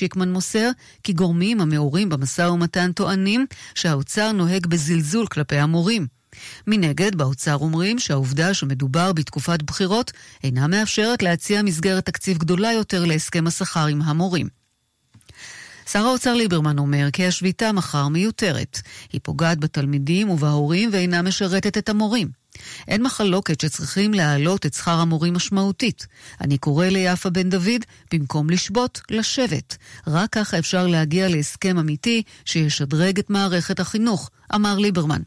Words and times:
צ'יקמן 0.00 0.32
מוסר 0.32 0.70
כי 1.02 1.12
גורמים 1.12 1.60
המעורים 1.60 2.08
במשא 2.08 2.42
ומתן 2.42 2.92
טוענים 2.92 3.46
שהאוצר 3.74 4.32
נוהג 4.32 4.66
בזלזול 4.66 5.26
כלפי 5.26 5.56
המורים. 5.56 6.06
מנגד, 6.66 7.14
באוצר 7.14 7.56
אומרים 7.56 7.98
שהעובדה 7.98 8.54
שמדובר 8.54 9.12
בתקופת 9.12 9.62
בחירות 9.62 10.12
אינה 10.44 10.66
מאפשרת 10.66 11.22
להציע 11.22 11.62
מסגרת 11.62 12.06
תקציב 12.06 12.38
גדולה 12.38 12.72
יותר 12.72 13.04
להסכם 13.04 13.46
השכר 13.46 13.86
עם 13.86 14.02
המורים. 14.02 14.48
שר 15.92 16.06
האוצר 16.06 16.34
ליברמן 16.34 16.78
אומר 16.78 17.10
כי 17.12 17.26
השביתה 17.26 17.72
מחר 17.72 18.08
מיותרת. 18.08 18.80
היא 19.12 19.20
פוגעת 19.24 19.60
בתלמידים 19.60 20.30
ובהורים 20.30 20.90
ואינה 20.92 21.22
משרתת 21.22 21.78
את 21.78 21.88
המורים. 21.88 22.39
אין 22.88 23.02
מחלוקת 23.02 23.60
שצריכים 23.60 24.14
להעלות 24.14 24.66
את 24.66 24.74
שכר 24.74 25.00
המורים 25.00 25.34
משמעותית. 25.34 26.06
אני 26.40 26.58
קורא 26.58 26.86
ליפה 26.86 27.30
בן 27.30 27.50
דוד, 27.50 27.84
במקום 28.12 28.50
לשבות, 28.50 29.00
לשבת. 29.10 29.76
רק 30.06 30.30
ככה 30.32 30.58
אפשר 30.58 30.86
להגיע 30.86 31.28
להסכם 31.28 31.78
אמיתי 31.78 32.22
שישדרג 32.44 33.18
את 33.18 33.30
מערכת 33.30 33.80
החינוך, 33.80 34.30
אמר 34.54 34.78
ליברמן. 34.78 35.22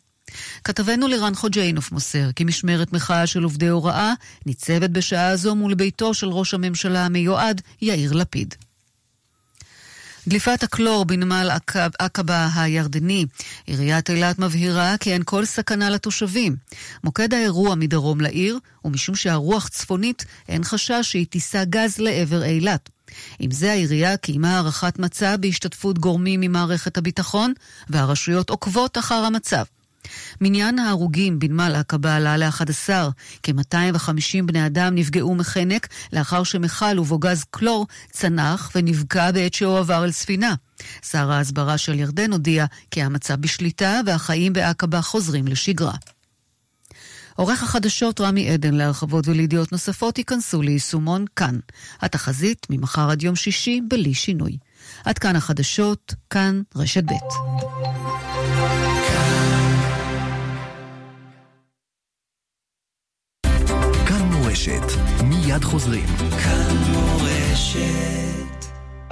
כתבנו 0.63 1.07
לירן 1.07 1.35
חוג'יינוף 1.35 1.91
מוסר 1.91 2.31
כי 2.31 2.43
משמרת 2.43 2.93
מחאה 2.93 3.27
של 3.27 3.43
עובדי 3.43 3.67
הוראה 3.67 4.13
ניצבת 4.45 4.89
בשעה 4.89 5.35
זו 5.35 5.55
מול 5.55 5.73
ביתו 5.73 6.13
של 6.13 6.27
ראש 6.27 6.53
הממשלה 6.53 7.05
המיועד, 7.05 7.61
יאיר 7.81 8.13
לפיד. 8.13 8.55
דליפת 10.27 10.63
הקלור 10.63 11.05
בנמל 11.05 11.49
עקבה 11.99 12.49
הירדני. 12.55 13.25
עיריית 13.65 14.09
אילת 14.09 14.39
מבהירה 14.39 14.95
כי 14.99 15.13
אין 15.13 15.21
כל 15.25 15.45
סכנה 15.45 15.89
לתושבים. 15.89 16.55
מוקד 17.03 17.33
האירוע 17.33 17.75
מדרום 17.75 18.21
לעיר, 18.21 18.59
ומשום 18.85 19.15
שהרוח 19.15 19.67
צפונית, 19.67 20.25
אין 20.49 20.63
חשש 20.63 21.01
שהיא 21.01 21.25
תישא 21.29 21.63
גז 21.63 21.97
לעבר 21.97 22.43
אילת. 22.43 22.89
עם 23.39 23.51
זה 23.51 23.71
העירייה 23.71 24.17
קיימה 24.17 24.55
הערכת 24.55 24.99
מצב 24.99 25.37
בהשתתפות 25.39 25.99
גורמים 25.99 26.41
ממערכת 26.41 26.97
הביטחון, 26.97 27.53
והרשויות 27.89 28.49
עוקבות 28.49 28.97
אחר 28.97 29.15
המצב. 29.15 29.63
מניין 30.41 30.79
ההרוגים 30.79 31.39
בנמל 31.39 31.75
עקבה 31.75 32.15
עלה 32.15 32.37
ל-11. 32.37 32.89
כ-250 33.43 34.45
בני 34.45 34.65
אדם 34.65 34.95
נפגעו 34.95 35.35
מחנק 35.35 35.87
לאחר 36.13 36.43
שמכל 36.43 36.99
ובו 36.99 37.19
גז 37.19 37.43
קלור 37.51 37.87
צנח 38.11 38.71
ונבקע 38.75 39.31
בעת 39.31 39.53
שהועבר 39.53 40.03
אל 40.03 40.11
ספינה. 40.11 40.55
שר 41.11 41.31
ההסברה 41.31 41.77
של 41.77 41.99
ירדן 41.99 42.31
הודיע 42.31 42.65
כי 42.91 43.01
המצב 43.01 43.35
בשליטה 43.35 44.01
והחיים 44.05 44.53
בעקבה 44.53 45.01
חוזרים 45.01 45.47
לשגרה. 45.47 45.93
עורך 47.35 47.63
החדשות 47.63 48.21
רמי 48.21 48.49
עדן 48.49 48.73
להרחבות 48.73 49.27
ולידיעות 49.27 49.71
נוספות 49.71 50.17
ייכנסו 50.17 50.61
ליישומון 50.61 51.25
כאן. 51.35 51.59
התחזית 52.01 52.67
ממחר 52.69 53.09
עד 53.09 53.23
יום 53.23 53.35
שישי 53.35 53.81
בלי 53.87 54.13
שינוי. 54.13 54.57
עד 55.05 55.17
כאן 55.17 55.35
החדשות, 55.35 56.13
כאן 56.29 56.61
רשת 56.75 57.03
ב'. 57.03 58.02
מורשת. 64.53 65.01
מיד 65.23 65.63
חוזרים. 65.63 66.05
כאן 66.17 66.77
מורשת. 66.91 68.22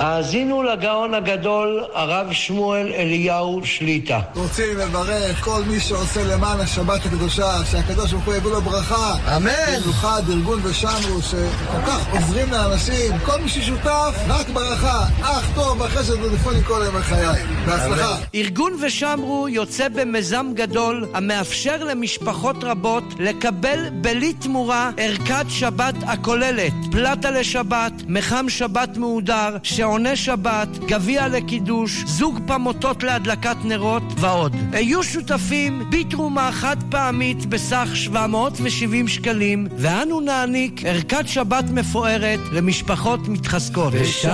האזינו 0.01 0.63
לגאון 0.63 1.13
הגדול, 1.13 1.83
הרב 1.93 2.27
שמואל 2.31 2.93
אליהו 2.93 3.61
שליטה. 3.63 4.19
רוצים 4.35 4.77
לברך 4.77 5.43
כל 5.43 5.63
מי 5.67 5.79
שעושה 5.79 6.23
למען 6.23 6.59
השבת 6.59 7.05
הקדושה, 7.05 7.65
שהקדוש 7.71 8.11
ברוך 8.11 8.25
הוא 8.25 8.33
יביא 8.33 8.51
לו 8.51 8.61
ברכה. 8.61 9.15
אמן. 9.37 9.51
במיוחד 9.81 10.21
ארגון 10.29 10.59
ושמרו, 10.63 11.21
שכל 11.21 11.81
כך 11.87 12.07
עוזרים 12.13 12.51
לאנשים, 12.51 13.19
כל 13.25 13.41
מי 13.41 13.49
ששותף, 13.49 14.15
רק 14.27 14.49
ברכה. 14.49 15.05
אך 15.21 15.45
טוב, 15.55 15.83
אחרי 15.83 16.03
זה 16.03 16.17
טלפונים 16.17 16.63
כל 16.63 16.81
ימי 16.87 17.01
חיי. 17.01 17.43
בהצלחה. 17.65 18.17
ארגון 18.35 18.73
ושמרו 18.83 19.49
יוצא 19.49 19.87
במיזם 19.89 20.51
גדול, 20.53 21.05
המאפשר 21.13 21.83
למשפחות 21.83 22.63
רבות 22.63 23.03
לקבל 23.19 23.89
בלי 23.91 24.33
תמורה 24.33 24.91
ערכת 24.97 25.45
שבת 25.49 25.95
הכוללת 26.07 26.73
פלטה 26.91 27.31
לשבת, 27.31 27.93
מחם 28.07 28.45
שבת 28.49 28.97
מהודר, 28.97 29.57
שעוני 29.91 30.15
שבת, 30.15 30.67
גביע 30.79 31.27
לקידוש, 31.27 32.03
זוג 32.05 32.39
פמוטות 32.47 33.03
להדלקת 33.03 33.57
נרות 33.63 34.03
ועוד. 34.17 34.55
היו 34.71 35.03
שותפים 35.03 35.83
בתרומה 35.91 36.51
חד 36.51 36.77
פעמית 36.89 37.45
בסך 37.45 37.87
770 37.93 39.07
שקלים, 39.07 39.67
ואנו 39.77 40.21
נעניק 40.21 40.85
ערכת 40.85 41.27
שבת 41.27 41.65
מפוארת 41.69 42.39
למשפחות 42.51 43.27
מתחזקות. 43.27 43.93
ושמרו 43.93 44.31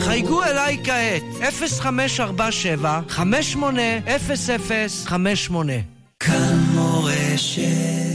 חייגו 0.00 0.42
אליי 0.42 0.78
כעת, 0.84 1.22
0547 1.40 3.00
580058 3.08 5.72
כאן 6.20 6.58
מורשת 6.74 8.11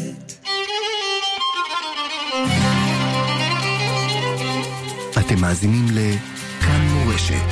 אתם 5.27 5.41
מאזינים 5.41 5.85
לכאן 5.91 6.81
מורשת. 6.81 7.49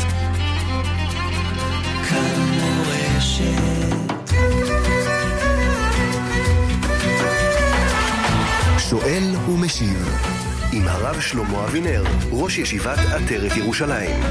כאן 2.10 2.42
מורשת. 2.60 4.06
שואל 8.78 9.36
ומשיב 9.50 10.10
עם 10.72 10.88
הרב 10.88 11.20
שלמה 11.20 11.66
אבינר, 11.66 12.04
ראש 12.32 12.58
ישיבת 12.58 13.00
עטרת 13.00 13.58
ירושלים. 13.58 14.24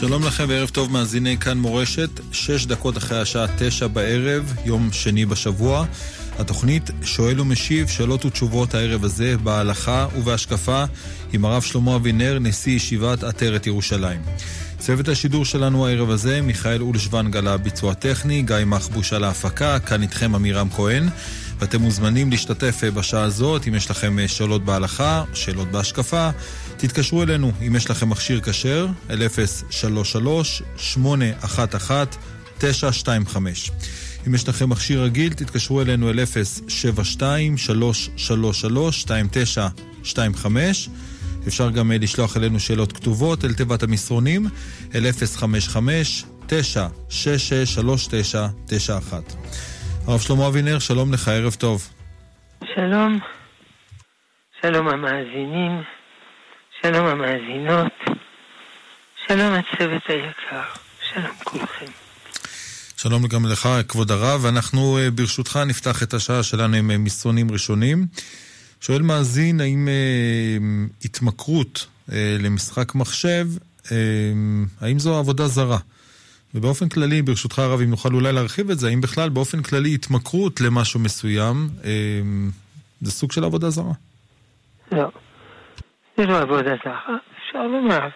שלום 0.00 0.24
לכם 0.24 0.44
וערב 0.48 0.68
טוב 0.68 0.92
מאזיני 0.92 1.38
כאן 1.38 1.58
מורשת, 1.58 2.10
שש 2.32 2.66
דקות 2.66 2.96
אחרי 2.96 3.20
השעה 3.20 3.46
תשע 3.58 3.86
בערב, 3.86 4.54
יום 4.64 4.92
שני 4.92 5.26
בשבוע. 5.26 5.84
התוכנית 6.38 6.90
שואל 7.02 7.40
ומשיב 7.40 7.88
שאלות 7.88 8.24
ותשובות 8.24 8.74
הערב 8.74 9.04
הזה 9.04 9.36
בהלכה 9.36 10.06
ובהשקפה 10.16 10.84
עם 11.32 11.44
הרב 11.44 11.62
שלמה 11.62 11.96
אבינר, 11.96 12.38
נשיא 12.40 12.72
ישיבת 12.72 13.22
עטרת 13.22 13.66
ירושלים. 13.66 14.20
צוות 14.78 15.08
השידור 15.08 15.44
שלנו 15.44 15.86
הערב 15.86 16.10
הזה, 16.10 16.42
מיכאל 16.42 16.80
אולשוונג 16.80 17.36
על 17.36 17.48
הביצוע 17.48 17.92
הטכני, 17.92 18.42
גיא 18.42 18.56
מחבוש 18.66 19.12
על 19.12 19.24
ההפקה, 19.24 19.78
כאן 19.78 20.02
איתכם 20.02 20.34
עמירם 20.34 20.68
כהן. 20.70 21.08
ואתם 21.58 21.80
מוזמנים 21.80 22.30
להשתתף 22.30 22.84
בשעה 22.94 23.22
הזאת 23.22 23.68
אם 23.68 23.74
יש 23.74 23.90
לכם 23.90 24.16
שאלות 24.26 24.64
בהלכה, 24.64 25.24
שאלות 25.34 25.70
בהשקפה. 25.70 26.30
תתקשרו 26.78 27.22
אלינו 27.22 27.52
אם 27.66 27.76
יש 27.76 27.90
לכם 27.90 28.08
מכשיר 28.08 28.40
כשר, 28.40 28.86
אל 29.10 29.22
033-811-925. 32.60 33.36
אם 34.26 34.34
יש 34.34 34.48
לכם 34.48 34.68
מכשיר 34.68 35.02
רגיל, 35.02 35.32
תתקשרו 35.32 35.80
אלינו 35.80 36.10
אל 36.10 36.18
072-333-2925. 40.04 40.46
אפשר 41.48 41.70
גם 41.70 41.92
לשלוח 41.94 42.36
אלינו 42.36 42.60
שאלות 42.60 42.92
כתובות 42.92 43.44
אל 43.44 43.54
תיבת 43.54 43.82
המסרונים, 43.82 44.46
אל 44.94 45.04
055-966-3991. 46.46 46.50
הרב 50.06 50.20
שלמה 50.20 50.46
אבינר, 50.46 50.78
שלום 50.78 51.12
לך, 51.12 51.28
ערב 51.28 51.54
טוב. 51.54 51.88
שלום. 52.74 53.18
שלום 54.62 54.88
המאזינים. 54.88 55.97
שלום 56.82 57.06
המאזינות, 57.06 57.92
שלום 59.26 59.52
הצוות 59.54 60.02
היקר, 60.08 60.62
שלום 61.12 61.36
כולכם. 61.44 61.86
שלום 62.96 63.26
גם 63.26 63.46
לך, 63.46 63.68
כבוד 63.88 64.10
הרב. 64.10 64.46
אנחנו 64.46 64.98
אה, 64.98 65.10
ברשותך 65.10 65.60
נפתח 65.66 66.02
את 66.02 66.14
השעה 66.14 66.42
שלנו 66.42 66.76
עם 66.76 66.90
אה, 66.90 66.98
מסרונים 66.98 67.50
ראשונים. 67.50 68.06
שואל 68.80 69.02
מאזין, 69.02 69.60
האם 69.60 69.88
אה, 69.88 69.94
התמכרות 71.04 71.86
אה, 72.12 72.36
למשחק 72.40 72.94
מחשב, 72.94 73.46
אה, 73.92 73.96
האם 74.80 74.98
זו 74.98 75.18
עבודה 75.18 75.48
זרה? 75.48 75.78
ובאופן 76.54 76.88
כללי, 76.88 77.22
ברשותך 77.22 77.58
הרב, 77.58 77.80
אם 77.80 77.90
נוכל 77.90 78.14
אולי 78.14 78.32
להרחיב 78.32 78.70
את 78.70 78.78
זה, 78.78 78.88
האם 78.88 79.00
בכלל 79.00 79.28
באופן 79.28 79.62
כללי 79.62 79.94
התמכרות 79.94 80.60
למשהו 80.60 81.00
מסוים, 81.00 81.68
אה, 81.84 81.90
זה 83.02 83.10
סוג 83.10 83.32
של 83.32 83.44
עבודה 83.44 83.70
זרה? 83.70 83.92
לא. 84.92 85.08
זה 86.18 86.26
לא 86.26 86.38
עבודה 86.38 86.74
זרה, 86.84 87.16
אפשר 87.38 87.62
לומר, 87.62 88.08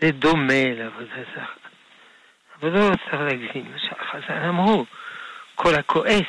זה 0.00 0.10
דומה 0.12 0.64
לעבודה 0.76 1.22
זרה. 1.34 1.46
אבל 2.60 2.70
לא 2.70 2.90
צריך 3.04 3.22
להגזים, 3.22 3.72
מה 3.72 3.78
שהחז"ל 3.78 4.48
אמרו, 4.48 4.84
כל 5.54 5.74
הכועס 5.74 6.26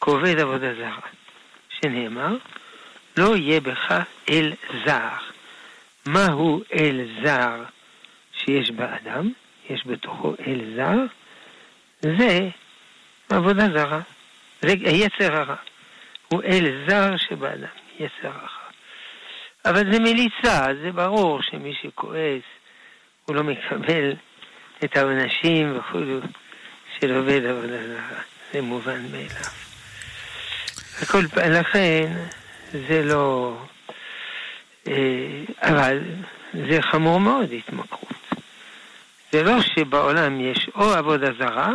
כעובד 0.00 0.38
עבודה 0.38 0.74
זרה, 0.74 1.00
שנאמר, 1.68 2.36
לא 3.16 3.36
יהיה 3.36 3.60
בך 3.60 3.94
אל 4.28 4.52
זר. 4.84 5.08
מהו 6.06 6.62
אל 6.74 7.00
זר 7.22 7.62
שיש 8.32 8.70
באדם? 8.70 9.30
יש 9.68 9.86
בתוכו 9.86 10.34
אל 10.46 10.60
זר? 10.76 10.98
זה 12.00 12.48
עבודה 13.28 13.66
זרה. 13.72 14.00
זה 14.62 14.74
היצר 14.84 15.36
הרע. 15.36 15.56
הוא 16.28 16.42
אל 16.42 16.86
זר 16.88 17.16
שבאדם, 17.16 17.68
יצר 17.98 18.28
הרע. 18.28 18.59
אבל 19.64 19.92
זה 19.92 19.98
מליצה, 19.98 20.66
זה 20.82 20.92
ברור 20.92 21.42
שמי 21.42 21.74
שכועס, 21.82 22.42
הוא 23.24 23.36
לא 23.36 23.42
מקבל 23.42 24.12
את 24.84 24.96
העונשים 24.96 25.78
וכו' 25.78 25.98
של 27.00 27.16
עובד 27.16 27.44
עבודה 27.44 27.86
זרה. 27.86 28.20
זה 28.52 28.62
מובן 28.62 29.02
מאליו. 29.12 29.50
לכן 31.36 32.12
זה 32.72 33.02
לא... 33.04 33.56
אה, 34.88 35.42
אבל 35.62 35.98
זה 36.52 36.82
חמור 36.82 37.20
מאוד, 37.20 37.52
התמכרות. 37.52 38.34
זה 39.32 39.42
לא 39.42 39.62
שבעולם 39.62 40.40
יש 40.40 40.70
או 40.74 40.94
עבודה 40.94 41.32
זרה 41.38 41.72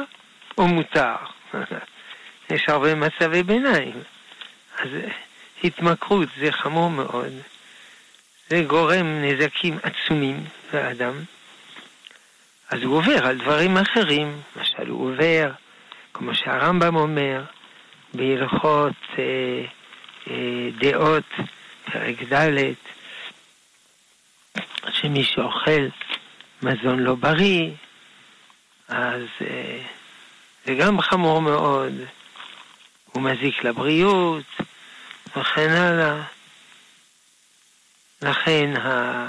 או 0.58 0.68
מותר. 0.68 1.16
יש 2.52 2.64
הרבה 2.68 2.96
מצבי 2.96 3.44
ביניים. 3.44 4.04
אז 4.80 4.90
התמכרות 5.64 6.30
זה 6.40 6.52
חמור 6.52 6.90
מאוד. 6.90 7.34
זה 8.50 8.64
גורם 8.68 9.22
נזקים 9.22 9.78
עצומים 9.84 10.44
לאדם. 10.74 11.14
אז 12.70 12.82
הוא 12.84 12.98
עובר 12.98 13.26
על 13.26 13.38
דברים 13.38 13.78
אחרים. 13.78 14.42
למשל, 14.56 14.88
הוא 14.90 15.12
עובר, 15.12 15.52
כמו 16.14 16.36
שהרמב"ם 16.36 16.96
אומר, 16.96 17.44
בהלכות 18.14 18.96
אה, 19.20 19.24
אה, 20.30 20.70
דעות, 20.80 21.24
פרק 21.86 22.16
ד', 22.34 22.74
שמי 24.90 25.24
שאוכל 25.24 25.88
מזון 26.62 27.00
לא 27.00 27.16
בריא, 27.16 27.72
אז 28.88 29.24
אה, 29.42 29.80
זה 30.66 30.74
גם 30.74 31.02
חמור 31.02 31.42
מאוד. 31.42 31.94
הוא 33.06 33.24
מזיק 33.24 33.64
לבריאות, 33.64 34.46
וכן 35.38 35.70
הלאה. 35.70 36.35
לכן, 38.26 38.74
ה... 38.78 39.28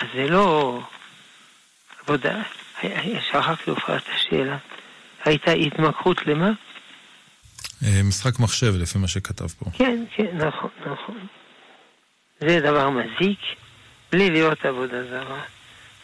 אז 0.00 0.06
זה 0.14 0.28
לא 0.28 0.80
עבודה. 2.02 2.42
שכחתי 3.30 3.62
להופעת 3.66 4.02
השאלה. 4.14 4.56
הייתה 5.24 5.52
התמכרות 5.52 6.26
למה? 6.26 6.50
אה, 7.84 8.02
משחק 8.04 8.38
מחשב, 8.38 8.74
לפי 8.76 8.98
מה 8.98 9.08
שכתב 9.08 9.48
פה. 9.48 9.70
כן, 9.72 10.04
כן, 10.16 10.36
נכון, 10.36 10.70
נכון. 10.80 11.26
זה 12.40 12.60
דבר 12.60 12.90
מזיק, 12.90 13.38
בלי 14.12 14.30
להיות 14.30 14.64
עבודה 14.64 15.04
זרה. 15.10 15.40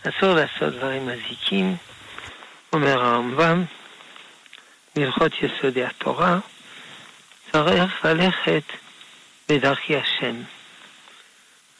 אסור 0.02 0.34
לעשות 0.34 0.74
דברים 0.74 1.06
מזיקים, 1.06 1.76
אומר 2.72 3.00
הרמב"ם, 3.00 3.64
בהלכות 4.96 5.32
יסודי 5.42 5.84
התורה, 5.84 6.38
צריך 7.52 8.04
ללכת 8.04 8.62
בדרכי 9.48 9.96
השם. 9.96 10.36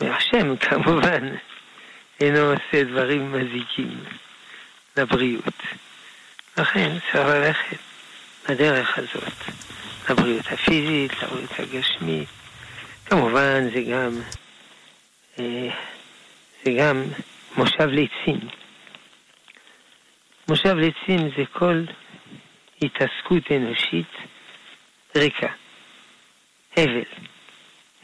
והשם 0.01 0.57
כמובן 0.57 1.35
אינו 2.21 2.39
עושה 2.39 2.85
דברים 2.85 3.33
מזיקים 3.33 4.05
לבריאות. 4.97 5.63
לכן 6.59 6.91
צריך 7.13 7.27
ללכת 7.27 7.77
בדרך 8.49 8.99
הזאת, 8.99 9.57
לבריאות 10.11 10.47
הפיזית, 10.47 11.23
לבריאות 11.23 11.51
הגשמית. 11.59 12.29
כמובן 13.07 13.71
זה 13.75 13.83
גם, 13.83 14.21
אה, 15.39 15.69
זה 16.65 16.71
גם 16.79 17.03
מושב 17.57 17.89
ליצים. 17.89 18.49
מושב 20.49 20.77
ליצים 20.77 21.31
זה 21.37 21.45
כל 21.53 21.85
התעסקות 22.83 23.53
אנושית 23.57 24.13
ריקה. 25.17 25.49
הבל. 26.77 27.03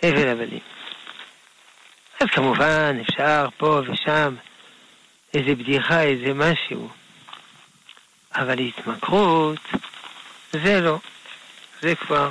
הבל 0.03 0.29
הבלים. 0.29 0.76
אז 2.21 2.29
כמובן 2.31 2.99
אפשר 3.01 3.49
פה 3.57 3.81
ושם 3.89 4.35
איזה 5.35 5.55
בדיחה, 5.55 6.03
איזה 6.03 6.35
משהו. 6.35 6.89
אבל 8.35 8.59
התמכרות, 8.59 9.61
זה 10.53 10.81
לא. 10.81 10.99
זה 11.81 11.95
כבר 11.95 12.31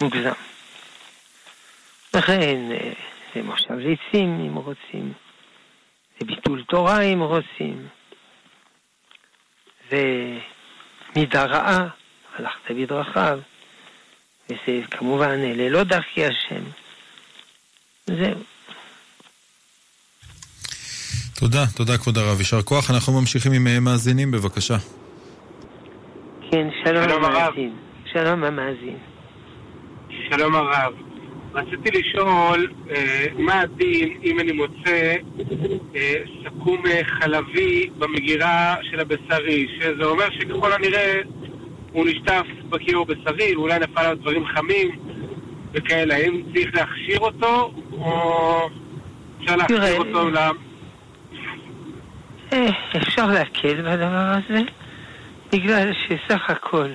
מוגזם. 0.00 0.32
לכן 2.14 2.72
אה, 2.72 2.92
זה 3.34 3.42
מושב 3.42 3.74
ליצים 3.74 4.40
אם 4.40 4.54
רוצים, 4.54 5.12
זה 6.18 6.26
ביטול 6.26 6.64
תורה 6.68 7.00
אם 7.00 7.20
רוצים, 7.20 7.88
זה 9.90 10.02
מידה 11.16 11.44
רעה, 11.44 11.86
הלכת 12.36 12.70
בדרכיו. 12.70 13.40
וזה 14.50 14.80
כמובן 14.90 15.38
אלה 15.38 15.68
לא 15.68 15.84
דרכי 15.84 16.26
השם. 16.26 16.62
זהו. 18.06 18.49
תודה, 21.40 21.64
תודה 21.76 21.98
כבוד 21.98 22.18
הרב. 22.18 22.38
יישר 22.38 22.62
כוח. 22.62 22.90
אנחנו 22.90 23.20
ממשיכים 23.20 23.52
עם 23.52 23.66
אה, 23.66 23.80
מאזינים, 23.80 24.30
בבקשה. 24.30 24.76
כן, 26.50 26.68
שלום, 26.84 27.04
שלום 27.04 27.24
המאזין. 27.24 27.72
שלום 28.12 28.44
המאזין. 28.44 28.96
שלום 30.30 30.54
הרב. 30.54 30.92
רציתי 31.54 31.98
לשאול, 31.98 32.72
אה, 32.90 33.26
מה 33.38 33.60
הדין 33.60 34.18
אם 34.24 34.40
אני 34.40 34.52
מוצא 34.52 35.14
אה, 35.96 36.14
סכו"ם 36.44 36.82
חלבי 37.04 37.90
במגירה 37.98 38.74
של 38.90 39.00
הבשרי, 39.00 39.66
שזה 39.80 40.04
אומר 40.04 40.26
שככל 40.40 40.72
הנראה 40.72 41.20
הוא 41.92 42.06
נשטף 42.06 42.46
בכיור 42.68 43.06
בשרי, 43.06 43.56
ואולי 43.56 43.78
נפל 43.78 44.00
עליו 44.00 44.16
דברים 44.16 44.44
חמים 44.46 44.88
וכאלה. 45.72 46.14
האם 46.14 46.42
צריך 46.54 46.74
להכשיר 46.74 47.18
אותו, 47.18 47.72
או 47.92 48.68
אפשר 49.40 49.56
להכשיר 49.56 49.98
אותו 49.98 50.30
ל... 50.30 50.36
אה, 52.52 52.68
אפשר 52.96 53.26
להקל 53.26 53.82
בדבר 53.82 54.32
הזה, 54.34 54.62
בגלל 55.52 55.92
שסך 55.92 56.50
הכל 56.50 56.92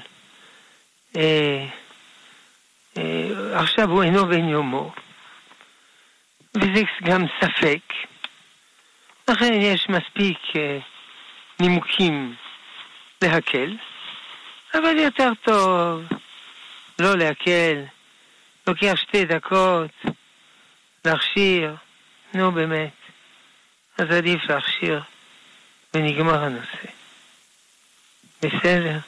אה, 1.18 1.66
אה, 2.98 3.60
עכשיו 3.60 3.90
הוא 3.92 4.04
אינו 4.04 4.26
בן 4.26 4.50
יומו, 4.50 4.92
וזה 6.56 6.82
גם 7.04 7.22
ספק. 7.42 7.94
לכן 9.30 9.54
יש 9.54 9.90
מספיק 9.90 10.38
אה, 10.56 10.78
נימוקים 11.60 12.36
להקל. 13.22 13.78
אבל 14.74 14.98
יותר 14.98 15.32
טוב 15.44 16.04
לא 17.00 17.18
להקל. 17.18 17.84
לוקח 18.68 18.94
שתי 18.96 19.26
דקות 19.26 19.92
להכשיר, 21.06 21.76
נו 22.34 22.52
באמת. 22.52 22.92
אז 23.98 24.12
עדיף 24.12 24.42
להכשיר 24.50 25.02
ונגמר 25.96 26.44
הנושא. 26.44 26.88
בסדר. 28.42 29.00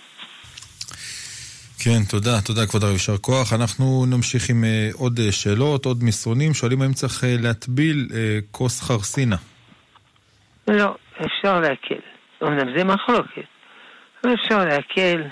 כן, 1.79 2.03
תודה, 2.10 2.41
תודה 2.41 2.67
כבוד 2.67 2.84
הרב, 2.84 2.94
יישר 2.94 3.17
כוח. 3.17 3.53
אנחנו 3.53 4.06
נמשיך 4.06 4.50
עם 4.50 4.63
uh, 4.63 4.98
עוד 4.98 5.20
uh, 5.20 5.32
שאלות, 5.32 5.86
עוד 5.86 6.03
מסרונים. 6.03 6.53
שואלים 6.53 6.82
האם 6.82 6.94
צריך 6.94 7.24
uh, 7.24 7.27
להטביל 7.41 8.08
uh, 8.10 8.13
כוס 8.51 8.82
חרסינה. 8.82 9.36
לא, 10.67 10.96
אפשר 11.25 11.60
להקל. 11.60 12.00
אמנם 12.44 12.77
זה 12.77 12.84
מחלוקת, 12.84 13.48
אבל 14.24 14.34
אפשר 14.34 14.65
להקל. 14.65 15.24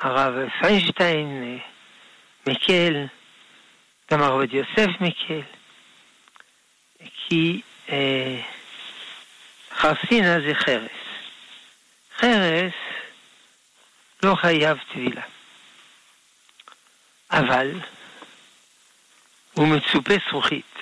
הרב 0.00 0.34
פיינשטיין 0.60 1.58
מקל, 2.48 3.06
גם 4.12 4.22
הרב 4.22 4.54
יוסף 4.54 4.90
מקל, 5.00 5.40
כי 7.28 7.60
חרסינה 9.76 10.40
זה 10.40 10.54
חרס. 10.54 10.90
חרס 12.16 12.72
לא 14.22 14.34
חייב 14.34 14.78
טבילה, 14.92 15.22
אבל 17.30 17.70
הוא 19.52 19.68
מצופה 19.68 20.14
זכוכית. 20.28 20.74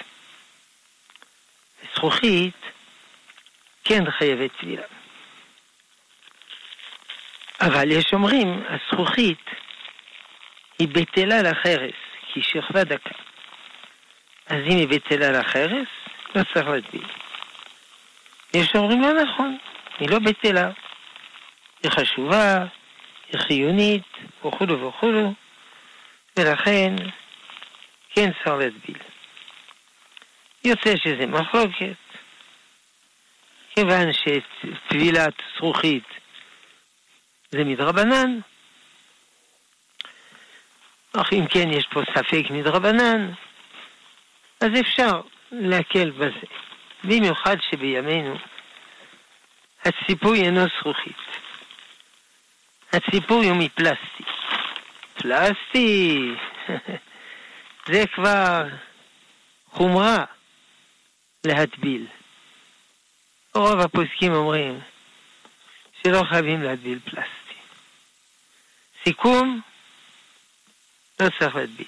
זכוכית 1.95 2.55
כן 3.85 4.11
חייבת 4.11 4.51
טבילה. 4.61 4.83
אבל 7.61 7.91
יש 7.91 8.13
אומרים, 8.13 8.63
הזכוכית 8.69 9.45
היא 10.79 10.89
בטלה 10.89 11.43
לחרס, 11.43 11.95
כי 12.33 12.43
שכבה 12.43 12.85
דקה. 12.85 13.15
אז 14.47 14.59
אם 14.67 14.77
היא 14.77 14.89
בטלה 14.89 15.31
לחרס, 15.31 15.89
לא 16.35 16.43
צריך 16.55 16.67
להדביק. 16.67 17.24
יש 18.55 18.77
אומרים 18.77 19.03
לא 19.03 19.23
נכון, 19.23 19.59
היא 19.99 20.11
לא 20.11 20.19
בטלה. 20.19 20.71
היא 21.83 21.91
חשובה, 21.91 22.65
היא 23.29 23.41
חיונית, 23.41 24.03
וכולו 24.45 24.89
וכולו, 24.89 25.35
ולכן 26.37 26.95
כן 28.11 28.31
צריך 28.33 28.47
להטביל. 28.47 28.99
יוצא 30.65 30.97
שזה 30.97 31.27
מחלוקת, 31.27 31.95
כיוון 33.75 34.09
שטבילת 34.13 35.35
זכוכית 35.57 36.05
זה 37.51 37.65
מדרבנן, 37.65 38.39
אך 41.17 41.33
אם 41.33 41.47
כן 41.47 41.71
יש 41.73 41.87
פה 41.87 42.01
ספק 42.15 42.51
מדרבנן, 42.51 43.31
אז 44.61 44.69
אפשר 44.81 45.21
להקל 45.53 46.11
בזה. 46.11 46.47
במיוחד 47.05 47.57
שבימינו 47.71 48.37
הציפוי 49.85 50.43
אינו 50.43 50.61
זכוכית. 50.79 51.17
הציפוי 52.93 53.49
הוא 53.49 53.57
מפלסטי. 53.57 54.25
פלסטי, 55.15 56.19
זה 57.93 58.05
כבר 58.15 58.63
חומרה 59.67 60.25
להטביל. 61.45 62.07
רוב 63.55 63.81
הפוסקים 63.81 64.35
אומרים 64.35 64.81
שלא 66.03 66.23
חייבים 66.31 66.63
להטביל 66.63 66.99
פלסטי. 67.05 67.55
סיכום, 69.05 69.61
לא 71.21 71.29
צריך 71.39 71.57
להטביל. 71.57 71.87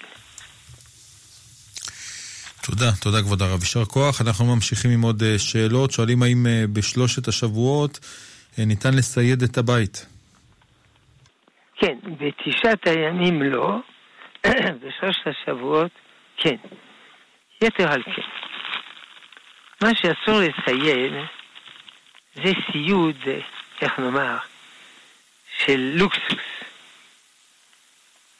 תודה, 2.67 2.93
תודה 3.03 3.23
כבוד 3.23 3.43
הרב. 3.43 3.61
יישר 3.61 3.85
כוח. 3.85 4.21
אנחנו 4.21 4.45
ממשיכים 4.45 4.91
עם 4.91 5.03
עוד 5.03 5.23
אה, 5.23 5.39
שאלות. 5.39 5.91
שואלים 5.91 6.23
האם 6.23 6.47
אה, 6.47 6.65
בשלושת 6.73 7.29
השבועות 7.29 7.99
אה, 8.59 8.65
ניתן 8.65 8.95
לסייד 8.95 9.43
את 9.43 9.59
הבית. 9.59 10.07
כן, 11.77 11.99
בתשעת 12.05 12.87
הימים 12.87 13.43
לא, 13.43 13.79
בשלושת 14.83 15.27
השבועות 15.27 15.91
כן. 16.37 16.57
יתר 17.63 17.93
על 17.93 18.03
כן. 18.03 18.23
מה 19.83 19.91
שאסור 19.95 20.41
לסייד 20.41 21.13
זה 22.35 22.53
סיוד, 22.73 23.17
איך 23.81 23.99
נאמר, 23.99 24.37
של 25.59 25.93
לוקסוס. 25.95 26.43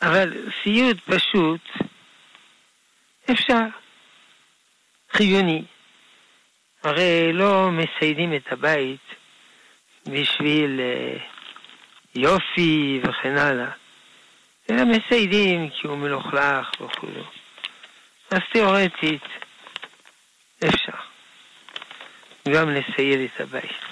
אבל 0.03 0.33
סיוד 0.63 1.01
פשוט 1.01 1.61
אפשר. 3.31 3.86
חיוני. 5.17 5.63
הרי 6.85 7.33
לא 7.33 7.71
מסיידים 7.71 8.35
את 8.35 8.53
הבית 8.53 9.07
בשביל 10.07 10.81
אה, 10.81 11.19
יופי 12.15 13.01
וכן 13.03 13.37
הלאה, 13.37 13.71
אלא 14.71 14.85
מסיידים 14.85 15.71
כי 15.71 15.87
הוא 15.87 15.99
מלוכלך 15.99 16.71
וכו'. 16.81 17.07
אז 18.31 18.41
תיאורטית 18.53 19.23
אפשר 20.69 20.99
גם 22.49 22.71
לסייד 22.71 23.21
את 23.21 23.41
הבית. 23.41 23.83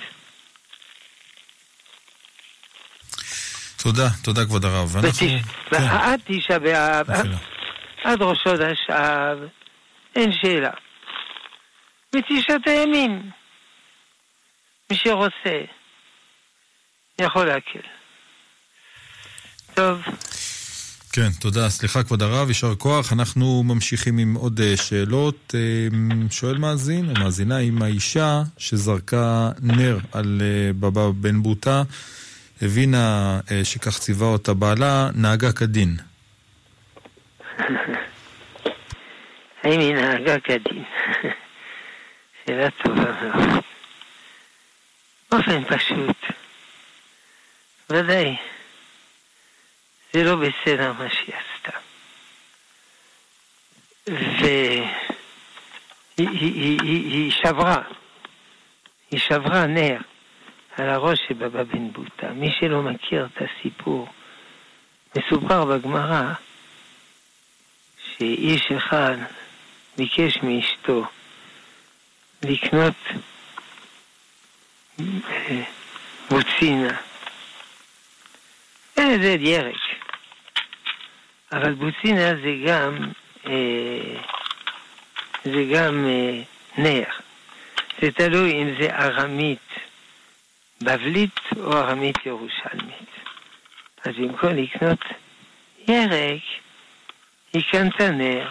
תודה, 3.83 4.09
תודה 4.23 4.45
כבוד 4.45 4.65
הרב. 4.65 4.97
אנחנו... 4.97 5.27
כן. 5.71 5.77
עד 5.77 6.21
תשעה 6.25 6.59
באב, 6.59 7.07
עד 8.05 8.23
ראש 8.23 8.39
חודש 8.43 8.91
אב, 8.91 9.39
אין 10.17 10.33
שאלה. 10.33 10.71
בתשעת 12.15 12.67
הימים. 12.67 13.31
מי 14.91 14.97
שרוצה 14.97 15.65
יכול 17.19 17.47
להקל. 17.47 17.81
טוב. 19.75 20.03
כן, 21.13 21.29
תודה. 21.41 21.69
סליחה, 21.69 22.03
כבוד 22.03 22.23
הרב, 22.23 22.49
יישר 22.49 22.75
כוח. 22.75 23.13
אנחנו 23.13 23.63
ממשיכים 23.63 24.19
עם 24.19 24.35
עוד 24.35 24.61
אה, 24.61 24.77
שאלות. 24.77 25.55
אה, 25.55 25.89
שואל 26.31 26.59
מאזין 26.59 27.09
או 27.09 27.15
מאזינה 27.25 27.59
אם 27.59 27.83
האישה 27.83 28.43
שזרקה 28.59 29.51
נר 29.63 29.99
על 30.13 30.43
אה, 30.43 30.73
בבא 30.73 31.11
בן 31.11 31.43
בוטה 31.43 31.83
הבינה 32.63 33.41
שכך 33.65 33.99
ציווה 33.99 34.27
אותה 34.27 34.55
בעלה, 34.55 35.09
נהגה 35.15 35.53
כדין. 35.53 35.97
האם 39.63 39.81
היא 39.81 39.95
נהגה 39.95 40.41
כדין? 40.41 40.83
שאלה 42.47 42.71
טובה 42.71 43.23
מאוד. 43.23 43.65
באופן 45.31 45.65
פשוט, 45.65 46.17
ודאי, 47.91 48.37
זה 50.13 50.25
לא 50.25 50.37
בסדר 50.37 50.93
מה 50.93 51.11
שהיא 51.11 51.35
עשתה. 51.35 51.79
והיא 54.07 54.83
היא, 56.17 56.29
היא, 56.29 56.81
היא, 56.83 57.13
היא 57.13 57.31
שברה, 57.31 57.83
היא 59.11 59.21
שברה 59.21 59.67
נר 59.67 59.99
על 60.77 60.89
הראש 60.89 61.19
של 61.29 61.35
בבא 61.35 61.63
בן 61.63 61.93
בוטה. 61.93 62.29
מי 62.33 62.51
שלא 62.61 62.83
מכיר 62.83 63.27
את 63.27 63.43
הסיפור, 63.43 64.09
מסופר 65.17 65.65
בגמרא 65.65 66.33
שאיש 67.99 68.73
אחד 68.73 69.17
ביקש 69.97 70.39
מאשתו 70.43 71.07
לקנות 72.49 72.95
בוצינה. 76.31 76.97
אה, 78.99 79.17
זה 79.23 79.37
ירק. 79.41 79.81
אבל 81.53 81.75
בוצינה 81.75 82.35
זה 82.43 82.55
גם, 82.67 82.97
אה, 83.47 84.21
זה 85.45 85.65
גם 85.75 86.07
אה, 86.07 86.43
נר. 86.79 87.05
זה 88.03 88.11
תלוי 88.11 88.53
אם 88.53 88.75
זה 88.81 88.97
ארמית 88.97 89.59
בבלית 90.83 91.41
או 91.57 91.73
ארמית 91.73 92.27
ירושלמית. 92.27 93.11
אז 94.05 94.15
במקום 94.17 94.51
לקנות 94.57 95.01
ירק, 95.89 96.43
היא 97.53 97.63
קנתה 97.71 98.11
נר. 98.11 98.49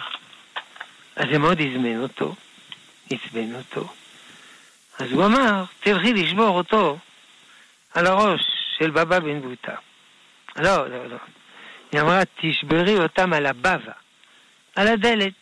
אז 1.16 1.24
זה 1.32 1.38
מאוד 1.38 1.60
הזמן 1.60 2.00
אותו. 2.00 2.34
עצבן 3.14 3.54
אותו. 3.54 3.88
אז 4.98 5.12
הוא 5.12 5.24
אמר, 5.26 5.64
תלכי 5.80 6.12
לשבור 6.12 6.56
אותו 6.56 6.98
על 7.94 8.06
הראש 8.06 8.40
של 8.78 8.90
בבא 8.90 9.18
בן 9.18 9.40
בוטה. 9.40 9.74
לא, 10.56 10.88
לא, 10.88 11.06
לא. 11.06 11.16
היא 11.92 12.00
אמרה, 12.00 12.22
תשברי 12.40 12.96
אותם 12.96 13.32
על 13.32 13.46
הבבא, 13.46 13.92
על 14.76 14.88
הדלת. 14.88 15.32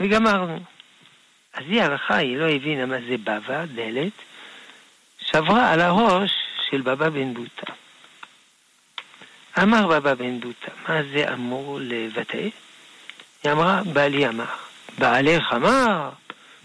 וגמרנו. 0.00 0.58
אז 1.52 1.64
היא 1.68 1.82
הלכה, 1.82 2.16
היא 2.16 2.36
לא 2.36 2.48
הבינה 2.48 2.86
מה 2.86 2.96
זה 3.08 3.16
בבא, 3.16 3.64
דלת, 3.64 4.12
שברה 5.20 5.72
על 5.72 5.80
הראש 5.80 6.30
של 6.70 6.80
בבא 6.80 7.08
בן 7.08 7.34
בוטה. 7.34 7.72
אמר 9.62 9.86
בבא 9.86 10.14
בן 10.14 10.40
בוטה, 10.40 10.70
מה 10.88 11.02
זה 11.12 11.32
אמור 11.32 11.78
לבטא? 11.82 12.48
היא 13.42 13.52
אמרה, 13.52 13.80
בעלי 13.92 14.28
אמר. 14.28 14.67
בעלך 14.98 15.52
אמר, 15.52 16.10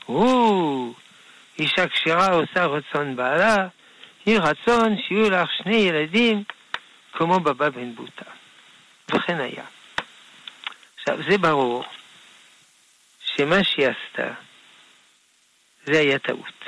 הוא, 0.06 0.94
אישה 1.60 1.88
כשרה 1.88 2.28
עושה 2.28 2.66
רצון 2.66 3.16
בעלה, 3.16 3.68
היא 4.26 4.40
רצון 4.40 4.98
שיהיו 5.08 5.30
לך 5.30 5.50
שני 5.58 5.76
ילדים 5.76 6.44
כמו 7.14 7.40
בבא 7.40 7.70
בן 7.70 7.96
בוטה. 7.96 8.26
וכן 9.14 9.40
היה. 9.40 9.64
עכשיו, 10.98 11.24
זה 11.30 11.38
ברור 11.38 11.84
שמה 13.26 13.64
שהיא 13.64 13.88
עשתה 13.88 14.34
זה 15.86 16.00
היה 16.00 16.20
טעות. 16.20 16.64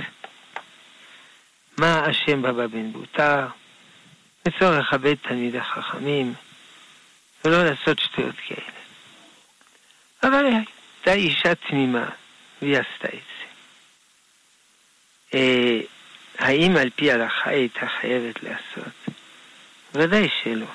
מה 1.77 2.11
אשם 2.11 2.41
בבא 2.41 2.67
בן 2.67 2.91
בוטה? 2.91 3.47
לצורך 4.45 4.87
לכבד 4.87 5.15
תלמידי 5.15 5.61
חכמים 5.61 6.33
ולא 7.45 7.63
לעשות 7.63 7.99
שטויות 7.99 8.35
כאלה. 8.47 8.75
אבל 10.23 10.45
הייתה 11.05 11.21
אישה 11.21 11.55
תמימה, 11.55 12.09
והיא 12.61 12.77
עשתה 12.77 13.07
את 13.07 13.13
זה. 13.13 13.45
אה, 15.33 15.79
האם 16.37 16.77
על 16.77 16.89
פי 16.95 17.11
ההלכה 17.11 17.49
היא 17.49 17.59
הייתה 17.59 17.87
חייבת 18.01 18.43
לעשות? 18.43 18.93
ודאי 19.93 20.29
שלא. 20.43 20.67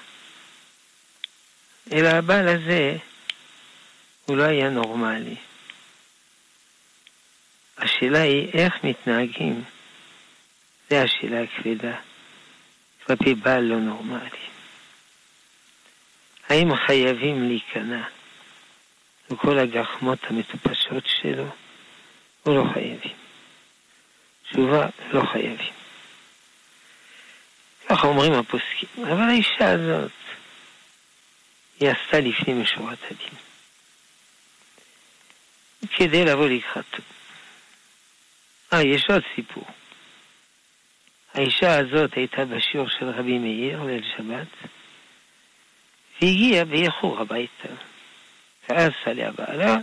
אלא 1.93 2.09
הבעל 2.09 2.49
הזה, 2.49 2.97
הוא 4.27 4.37
לא 4.37 4.43
היה 4.43 4.71
נורמלי. 4.71 5.37
השאלה 7.79 8.23
היא 8.23 8.49
איך 8.53 8.85
מתנהגים. 8.85 9.65
זו 10.91 10.97
השאלה 10.97 11.43
הכבדה. 11.43 11.97
כלפי 13.07 13.35
בעל 13.35 13.65
לא 13.65 13.77
נורמלי. 13.77 14.39
האם 16.49 16.77
חייבים 16.87 17.49
להיכנע? 17.49 18.20
וכל 19.31 19.59
הגחמות 19.59 20.19
המטופשות 20.23 21.05
שלו, 21.07 21.47
הוא 22.43 22.57
לא 22.57 22.65
חייבים. 22.73 23.17
תשובה, 24.51 24.87
לא 25.13 25.23
חייבים. 25.33 25.73
ככה 27.89 28.07
אומרים 28.07 28.33
הפוסקים. 28.33 29.05
אבל 29.05 29.23
האישה 29.23 29.71
הזאת, 29.71 30.13
היא 31.81 31.91
עשתה 31.91 32.21
לפנים 32.21 32.63
משורת 32.63 32.99
הדין. 33.11 33.39
כדי 35.97 36.25
לבוא 36.25 36.49
לקראתו. 36.49 37.03
אה, 38.73 38.83
יש 38.83 39.05
עוד 39.11 39.23
סיפור. 39.35 39.65
האישה 41.35 41.79
הזאת 41.79 42.15
הייתה 42.15 42.45
בשיעור 42.45 42.89
של 42.89 43.09
רבי 43.09 43.39
מאיר 43.39 43.83
ליל 43.83 44.05
שבת, 44.17 44.71
והגיעה 46.23 46.65
באיחור 46.65 47.21
הביתה. 47.21 47.69
כעס 48.71 48.95
עליה 49.05 49.33
בעלה, 49.33 49.77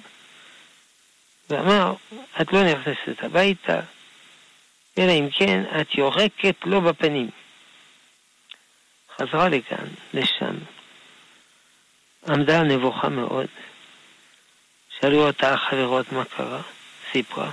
ואמר, 1.50 1.94
את 2.41 2.53
לא 2.53 2.63
נכנסת 2.63 3.24
הביתה, 3.24 3.79
אלא 4.98 5.12
אם 5.12 5.27
כן 5.34 5.63
את 5.82 5.96
יורקת 5.96 6.56
לו 6.65 6.82
בפנים. 6.82 7.29
חזרה 9.15 9.50
לכאן, 9.50 9.88
לשם. 10.13 10.56
עמדה 12.29 12.63
נבוכה 12.63 13.10
מאוד. 13.10 13.48
שאלו 15.00 15.27
אותה 15.27 15.53
החברות 15.53 16.12
מה 16.12 16.25
קרה, 16.25 16.62
סיפרה. 17.12 17.51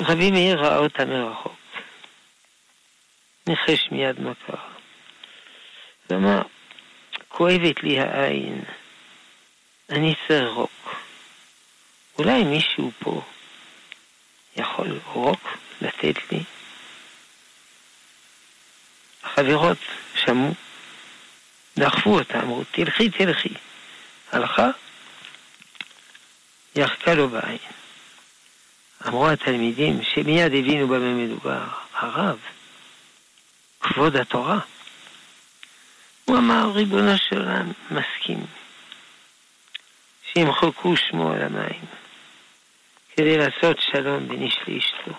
רבי 0.00 0.30
מאיר 0.30 0.60
ראה 0.60 0.76
אותה 0.76 1.04
מרחוק. 1.04 1.56
ניחש 3.46 3.88
מיד 3.90 4.20
מה 4.20 4.32
קרה. 4.46 4.68
ואמר, 6.10 6.42
כואבת 7.28 7.82
לי 7.82 8.00
העין, 8.00 8.64
אני 9.90 10.14
צריך 10.28 10.48
רוק. 10.54 10.94
אולי 12.18 12.44
מישהו 12.44 12.90
פה 12.98 13.22
יכול 14.56 15.00
רוק 15.12 15.58
לתת 15.80 16.32
לי? 16.32 16.42
החברות 19.22 19.78
שמעו, 20.14 20.54
דחפו 21.78 22.18
אותה, 22.18 22.40
אמרו, 22.40 22.64
תלכי, 22.70 23.10
תלכי. 23.10 23.54
הלכה, 24.32 24.68
יחקה 26.76 27.14
לו 27.14 27.28
בעין. 27.28 27.58
אמרו 29.06 29.28
התלמידים, 29.28 30.02
שמיד 30.02 30.44
הבינו 30.44 30.88
במה 30.88 31.14
מדובר, 31.14 31.64
הרב, 31.92 32.38
כבוד 33.80 34.16
התורה. 34.16 34.58
הוא 36.24 36.38
אמר, 36.38 36.70
ריבונו 36.74 37.18
של 37.18 37.38
עולם, 37.38 37.72
מסכים. 37.90 38.59
שימחקו 40.32 40.96
שמו 40.96 41.32
על 41.32 41.42
המים, 41.42 41.84
כדי 43.16 43.38
לעשות 43.38 43.76
שלום 43.80 44.28
בין 44.28 44.42
איש 44.42 44.58
לאשתו. 44.68 45.12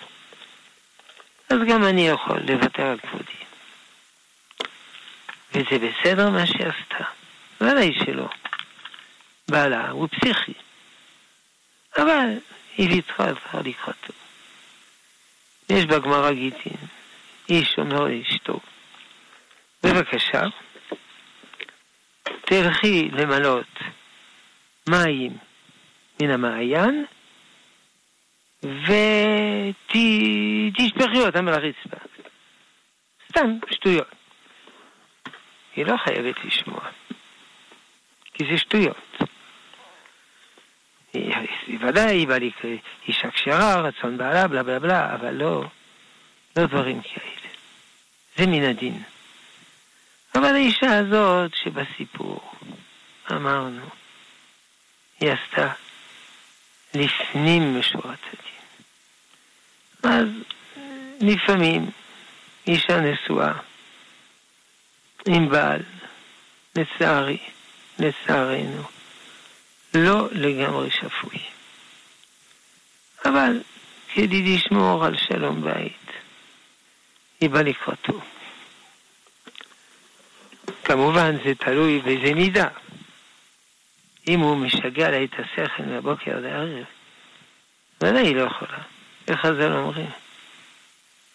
אז 1.50 1.58
גם 1.68 1.84
אני 1.84 2.08
יכול 2.08 2.40
לוותר 2.40 2.88
על 2.88 3.00
כבודי. 3.00 3.42
וזה 5.54 5.88
בסדר 5.88 6.30
מה 6.30 6.46
שעשתה. 6.46 7.04
ודאי 7.62 7.94
שלא. 8.06 8.30
בעלה 9.50 9.90
הוא 9.90 10.08
פסיכי. 10.08 10.54
אבל 11.98 12.28
היא 12.78 12.90
ויתרה 12.90 13.32
לקראתו. 13.64 14.14
יש 15.70 15.86
בגמרא 15.86 16.32
גיטין, 16.32 16.78
איש 17.50 17.76
אומר 17.78 18.00
לאשתו, 18.00 18.60
בבקשה, 19.84 20.42
תלכי 22.46 23.10
למלות 23.12 23.80
מים 24.90 25.38
מן 26.22 26.30
המעיין 26.30 27.06
ותשפכי 28.64 30.00
אותם 31.26 31.48
על 31.48 31.54
הרצפה. 31.54 31.98
סתם 33.30 33.58
שטויות. 33.72 34.08
היא 35.76 35.86
לא 35.86 35.98
חייבת 35.98 36.46
לשמוע, 36.46 36.82
כי 38.34 38.44
זה 38.52 38.58
שטויות. 38.58 39.18
היא, 41.14 41.36
היא 41.68 41.78
ודאי, 41.82 42.18
היא 42.18 42.28
באה 42.28 42.38
אישה 43.08 43.32
כשרה, 43.32 43.82
רצון 43.82 44.18
בעלה, 44.18 44.48
בלה 44.48 44.64
בלה 44.64 44.80
בלה, 44.80 45.16
אבל 45.16 45.34
לא, 45.34 45.64
לא 46.58 46.66
דברים 46.66 47.02
כאלה. 47.02 47.50
זה 48.38 48.48
מן 48.48 48.64
הדין. 48.64 49.04
אבל 50.36 50.56
האישה 50.56 50.98
הזאת 50.98 51.56
שבסיפור, 51.56 52.52
אמרנו, 53.32 53.86
היא 55.22 55.32
עשתה 55.32 55.74
לפנים 56.94 57.80
משורת 57.80 58.20
הדין. 58.28 58.52
אז 60.14 60.28
לפעמים 61.22 61.92
אישה 62.68 63.02
נשואה 63.02 63.54
עם 65.28 65.50
בעל, 65.50 65.82
לצערי, 66.76 67.38
לצערנו, 68.00 68.84
לא 69.94 70.28
לגמרי 70.32 70.92
שפוי. 70.92 71.40
אבל 73.26 73.62
כדי 74.14 74.56
לשמור 74.56 75.06
על 75.06 75.18
שלום 75.18 75.62
בית, 75.62 76.12
היא 77.42 77.50
באה 77.50 77.64
לקראתו. 77.64 78.22
כמובן 80.84 81.36
זה 81.44 81.56
תלוי 81.56 82.00
באיזה 82.00 82.34
מידה. 82.34 82.68
אם 84.28 84.40
הוא 84.40 84.58
משגע 84.58 85.12
לה 85.12 85.24
את 85.24 85.34
השכל 85.40 85.84
מהבוקר 85.84 86.38
עד 86.38 86.44
הערב, 86.44 86.86
ודאי 88.02 88.28
היא 88.28 88.36
לא 88.36 88.42
יכולה. 88.42 88.78
איך 89.28 89.40
חז"ל 89.40 89.74
אומרים? 89.74 90.10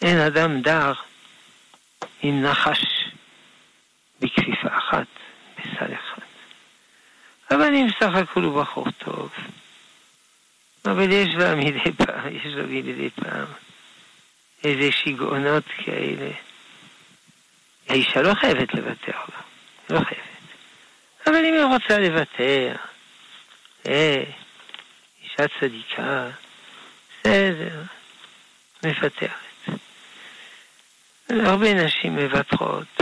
אין 0.01 0.19
אדם 0.19 0.61
דר 0.61 0.93
עם 2.21 2.41
נחש 2.41 3.09
בכפיפה 4.21 4.77
אחת, 4.77 5.07
בסל 5.57 5.93
אחד. 5.93 6.21
אבל 7.51 7.73
אם 7.73 7.87
סך 7.99 8.15
הכל 8.15 8.43
הוא 8.43 8.61
בחור 8.61 8.91
טוב, 8.91 9.31
אבל 10.85 11.11
יש 11.11 11.35
לה 11.35 11.55
מדי 11.55 11.91
פעם, 11.97 12.35
יש 12.35 12.53
לו 12.53 12.63
מדי 12.67 13.09
פעם 13.09 13.45
איזה 14.63 14.91
שיגעונות 14.91 15.63
כאלה. 15.77 16.31
האישה 17.89 18.21
לא 18.21 18.33
חייבת 18.33 18.73
לוותר 18.73 19.11
לה, 19.11 19.41
לא 19.89 20.03
חייבת. 20.03 20.26
אבל 21.27 21.45
אם 21.45 21.53
היא 21.53 21.63
רוצה 21.63 21.97
לוותר, 21.97 22.75
אה, 23.87 24.23
אישה 25.23 25.43
צדיקה, 25.59 26.29
בסדר, 27.09 27.81
מוותרת. 28.83 29.31
הרבה 31.29 31.73
נשים 31.73 32.15
מוותרות 32.15 32.97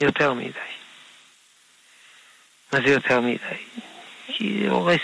יותר 0.00 0.32
מדי. 0.32 0.70
מה 2.72 2.80
זה 2.80 2.88
יותר 2.88 3.20
מדי? 3.20 3.62
כי 4.26 4.62
זה 4.62 4.70
הורס, 4.70 5.00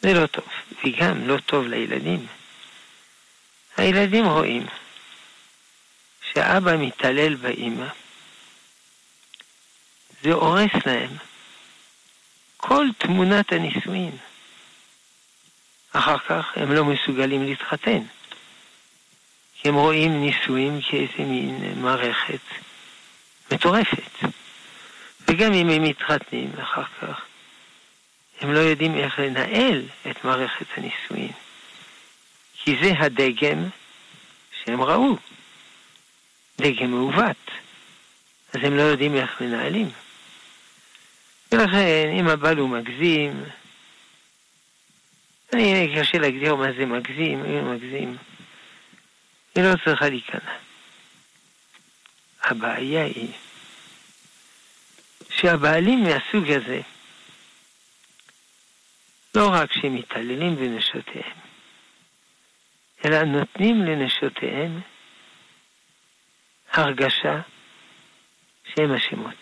זה 0.00 0.14
לא 0.14 0.26
טוב, 0.26 0.48
וגם 0.84 1.28
לא 1.28 1.38
טוב 1.46 1.66
לילדים. 1.66 2.26
הילדים 3.76 4.26
רואים 4.26 4.66
שאבא 6.32 6.76
מתעלל 6.76 7.34
באימא, 7.34 7.86
זה 10.22 10.32
הורס 10.32 10.86
להם 10.86 11.10
כל 12.56 12.86
תמונת 12.98 13.52
הנישואין. 13.52 14.16
אחר 15.92 16.18
כך 16.18 16.52
הם 16.56 16.72
לא 16.72 16.84
מסוגלים 16.84 17.42
להתחתן. 17.42 18.02
כי 19.54 19.68
הם 19.68 19.74
רואים 19.74 20.20
נישואים 20.20 20.80
כאיזה 20.82 21.18
מין 21.18 21.82
מערכת 21.82 22.40
מטורפת. 23.52 24.28
וגם 25.28 25.52
אם 25.52 25.68
הם 25.68 25.82
מתחתנים 25.82 26.52
אחר 26.62 26.84
כך, 26.84 27.20
הם 28.40 28.52
לא 28.52 28.58
יודעים 28.58 28.94
איך 28.94 29.18
לנהל 29.18 29.82
את 30.10 30.24
מערכת 30.24 30.66
הנישואין. 30.76 31.32
כי 32.54 32.76
זה 32.82 32.92
הדגם 32.98 33.68
שהם 34.64 34.82
ראו, 34.82 35.16
דגם 36.58 36.90
מעוות. 36.90 37.50
אז 38.52 38.60
הם 38.62 38.76
לא 38.76 38.82
יודעים 38.82 39.14
איך 39.16 39.40
מנהלים. 39.40 39.90
ולכן, 41.52 42.10
אם 42.20 42.28
הבעל 42.28 42.58
הוא 42.58 42.68
מגזים, 42.68 43.44
אני 45.52 45.96
קשה 45.96 46.18
להגדיר 46.18 46.54
מה 46.54 46.72
זה 46.72 46.86
מגזים, 46.86 47.44
אם 47.44 47.50
הוא 47.50 47.74
מגזים, 47.74 48.16
היא 49.54 49.64
לא 49.64 49.74
צריכה 49.84 50.08
להיכנע. 50.08 50.52
הבעיה 52.42 53.04
היא 53.04 53.32
שהבעלים 55.30 56.02
מהסוג 56.02 56.50
הזה, 56.50 56.80
לא 59.34 59.48
רק 59.52 59.72
שהם 59.72 59.94
מתעללים 59.94 60.56
בנשותיהם, 60.56 61.36
אלא 63.04 63.22
נותנים 63.22 63.82
לנשותיהם 63.82 64.80
הרגשה 66.72 67.40
שהן 68.74 68.90
אשמות 68.94 69.34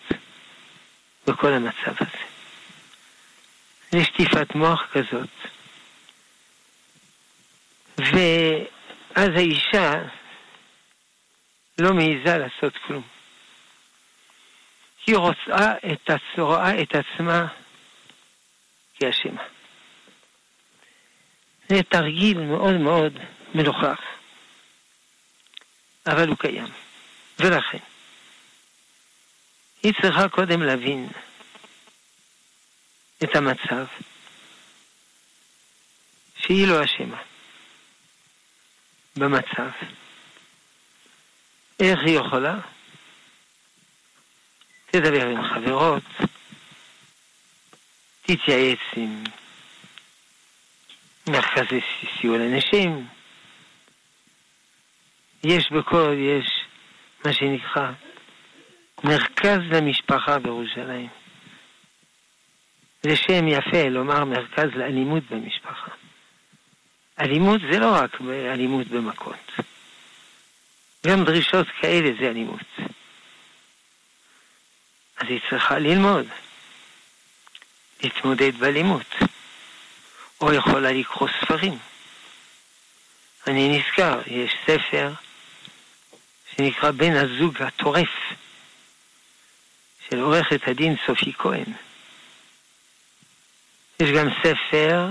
בכל 1.29 1.53
המצב 1.53 1.93
הזה. 1.99 2.23
זה 3.91 4.05
שטיפת 4.05 4.55
מוח 4.55 4.87
כזאת. 4.91 5.29
ואז 7.97 9.29
האישה 9.35 9.93
לא 11.77 11.93
מעיזה 11.93 12.37
לעשות 12.37 12.73
כלום. 12.87 13.03
היא 15.07 15.17
רוצה 15.17 15.73
את, 15.93 16.09
הצורה, 16.09 16.81
את 16.81 16.95
עצמה 16.95 17.47
כאשמה. 18.99 19.43
זה 21.69 21.83
תרגיל 21.83 22.37
מאוד 22.39 22.73
מאוד 22.73 23.19
מלוכח, 23.55 23.99
אבל 26.07 26.27
הוא 26.27 26.37
קיים. 26.37 26.67
ולכן, 27.39 27.88
היא 29.83 29.93
צריכה 30.01 30.29
קודם 30.29 30.61
להבין 30.61 31.09
את 33.23 33.35
המצב 33.35 33.85
שהיא 36.35 36.67
לא 36.67 36.83
אשמה 36.83 37.21
במצב. 39.15 39.69
איך 41.79 41.99
היא 42.05 42.19
יכולה? 42.19 42.59
תדבר 44.85 45.27
עם 45.27 45.43
חברות, 45.53 46.03
תתייעץ 48.21 48.79
עם 48.95 49.23
מרכז 51.27 51.65
סיוע 52.19 52.37
לנשים. 52.37 53.07
יש 55.43 55.71
בכל, 55.71 56.15
יש 56.17 56.65
מה 57.25 57.33
שנקרא 57.33 57.91
מרכז 59.03 59.59
למשפחה 59.71 60.39
בירושלים. 60.39 61.07
זה 63.03 63.15
שם 63.15 63.47
יפה 63.47 63.89
לומר 63.89 64.25
מרכז 64.25 64.69
לאלימות 64.75 65.23
במשפחה. 65.29 65.91
אלימות 67.19 67.61
זה 67.71 67.79
לא 67.79 67.95
רק 67.95 68.21
אלימות 68.21 68.87
במכות. 68.87 69.51
גם 71.07 71.23
דרישות 71.23 71.67
כאלה 71.81 72.09
זה 72.19 72.27
אלימות. 72.27 72.79
אז 75.17 75.27
היא 75.29 75.39
צריכה 75.49 75.79
ללמוד, 75.79 76.25
להתמודד 78.03 78.55
באלימות, 78.55 79.15
או 80.41 80.53
יכולה 80.53 80.91
לקרוא 80.91 81.29
ספרים. 81.41 81.77
אני 83.47 83.77
נזכר, 83.77 84.21
יש 84.27 84.51
ספר 84.65 85.11
שנקרא 86.55 86.91
בן 86.91 87.15
הזוג 87.15 87.61
הטורף 87.61 88.09
של 90.09 90.19
עורכת 90.19 90.67
הדין 90.67 90.95
סופי 91.05 91.33
כהן. 91.33 91.73
יש 93.99 94.09
גם 94.09 94.27
ספר 94.43 95.09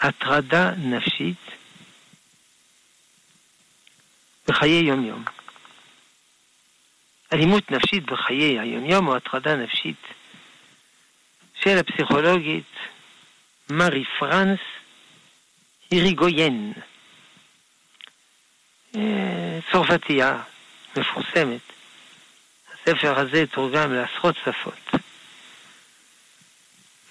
הטרדה 0.00 0.70
נפשית 0.70 1.36
בחיי 4.48 4.84
יום-יום. 4.84 5.24
אלימות 7.32 7.70
נפשית 7.70 8.04
בחיי 8.04 8.58
היום-יום 8.58 9.08
או 9.08 9.16
הטרדה 9.16 9.56
נפשית 9.56 10.02
של 11.62 11.78
הפסיכולוגית 11.78 12.72
מארי 13.70 14.04
פרנס 14.18 14.60
היריגויין, 15.90 16.72
אה, 18.96 19.58
צרפתייה 19.72 20.42
מפורסמת. 20.96 21.75
הספר 22.86 23.18
הזה 23.18 23.46
תורגם 23.46 23.92
לעשרות 23.92 24.36
שפות. 24.36 25.00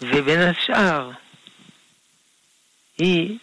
ובין 0.02 0.42
השאר, 0.42 1.10
היא, 2.98 3.38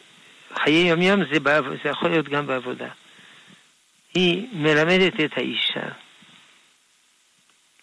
חיי 0.54 0.88
יום-יום 0.88 1.20
זה, 1.32 1.40
בעב, 1.40 1.64
זה 1.82 1.88
יכול 1.88 2.10
להיות 2.10 2.28
גם 2.28 2.46
בעבודה. 2.46 2.88
היא 4.14 4.48
מלמדת 4.52 5.20
את 5.24 5.38
האישה 5.38 5.88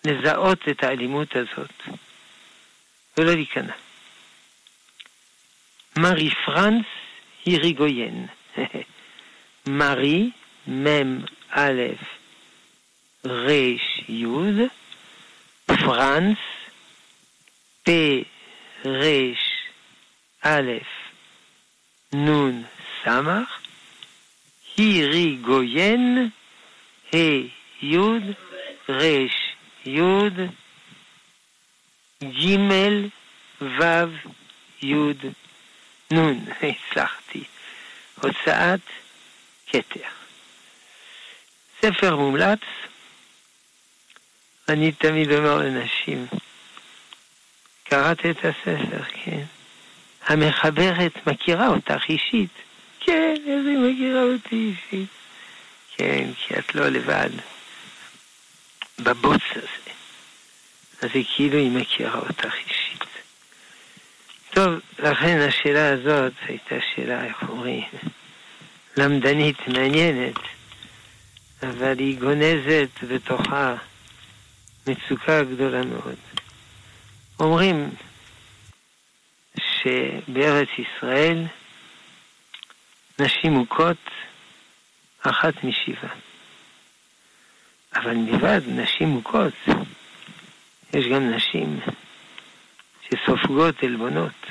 לזהות 0.04 0.60
את 0.70 0.84
האלימות 0.84 1.36
הזאת 1.36 1.84
ולא 3.18 3.34
להיכנע. 3.34 3.74
מארי 5.98 6.30
פרנס 6.46 6.86
היא 7.46 7.60
ריגויין. 7.60 8.28
מארי, 9.68 10.30
מ' 10.68 11.24
א', 11.50 11.82
ר' 13.26 13.78
י', 14.10 14.68
פרנס, 15.66 16.38
פ 17.84 17.90
ר' 18.86 19.34
א', 20.42 20.72
נ' 22.14 22.64
סמך, 23.04 23.60
היריגויין, 24.78 26.30
ה' 27.14 27.18
י', 27.82 27.98
ר' 28.90 29.28
י', 29.86 30.02
ג', 32.24 33.10
ו', 33.62 34.06
י', 34.82 35.14
נ', 36.12 36.40
הצלחתי. 36.64 37.44
הוצאת 38.22 38.80
כתר. 39.68 40.10
ספר 41.82 42.16
מומלץ, 42.16 42.60
אני 44.70 44.92
תמיד 44.92 45.32
אומר 45.32 45.58
לנשים, 45.58 46.28
קראת 47.84 48.26
את 48.26 48.38
הספר, 48.38 49.04
כן. 49.24 49.44
המחברת 50.28 51.28
מכירה 51.28 51.68
אותך 51.68 52.04
אישית. 52.10 52.50
כן, 53.00 53.36
אז 53.36 53.66
היא 53.68 53.78
מכירה 53.78 54.24
אותי 54.24 54.56
אישית. 54.56 55.10
כן, 55.98 56.30
כי 56.38 56.54
את 56.60 56.76
לא 56.76 56.90
לבד 56.90 57.30
בבוץ 59.00 59.42
הזה. 59.52 59.92
אז 61.02 61.10
היא 61.14 61.26
כאילו 61.36 61.58
היא 61.58 61.72
מכירה 61.72 62.20
אותך 62.20 62.54
אישית. 62.68 63.06
טוב, 64.54 64.80
לכן 65.00 65.40
השאלה 65.40 65.90
הזאת 65.90 66.34
הייתה 66.48 66.76
שאלה, 66.96 67.26
איך 67.26 67.50
אומרים, 67.50 67.84
למדנית, 68.98 69.68
מעניינת, 69.68 70.36
אבל 71.64 72.00
היא 72.00 72.20
גונזת 72.20 72.90
בתוכה 73.04 73.76
מצוקה 74.90 75.44
גדולה 75.44 75.82
מאוד. 75.86 76.16
אומרים 77.40 77.90
שבארץ 79.58 80.70
ישראל 80.78 81.46
נשים 83.20 83.52
מוכות 83.52 83.98
אחת 85.22 85.54
משבעה. 85.64 86.16
אבל 87.96 88.16
מלבד 88.16 88.62
נשים 88.68 89.08
מוכות, 89.08 89.54
יש 90.94 91.06
גם 91.14 91.32
נשים 91.32 91.80
שסופגות 93.06 93.84
עלבונות, 93.84 94.46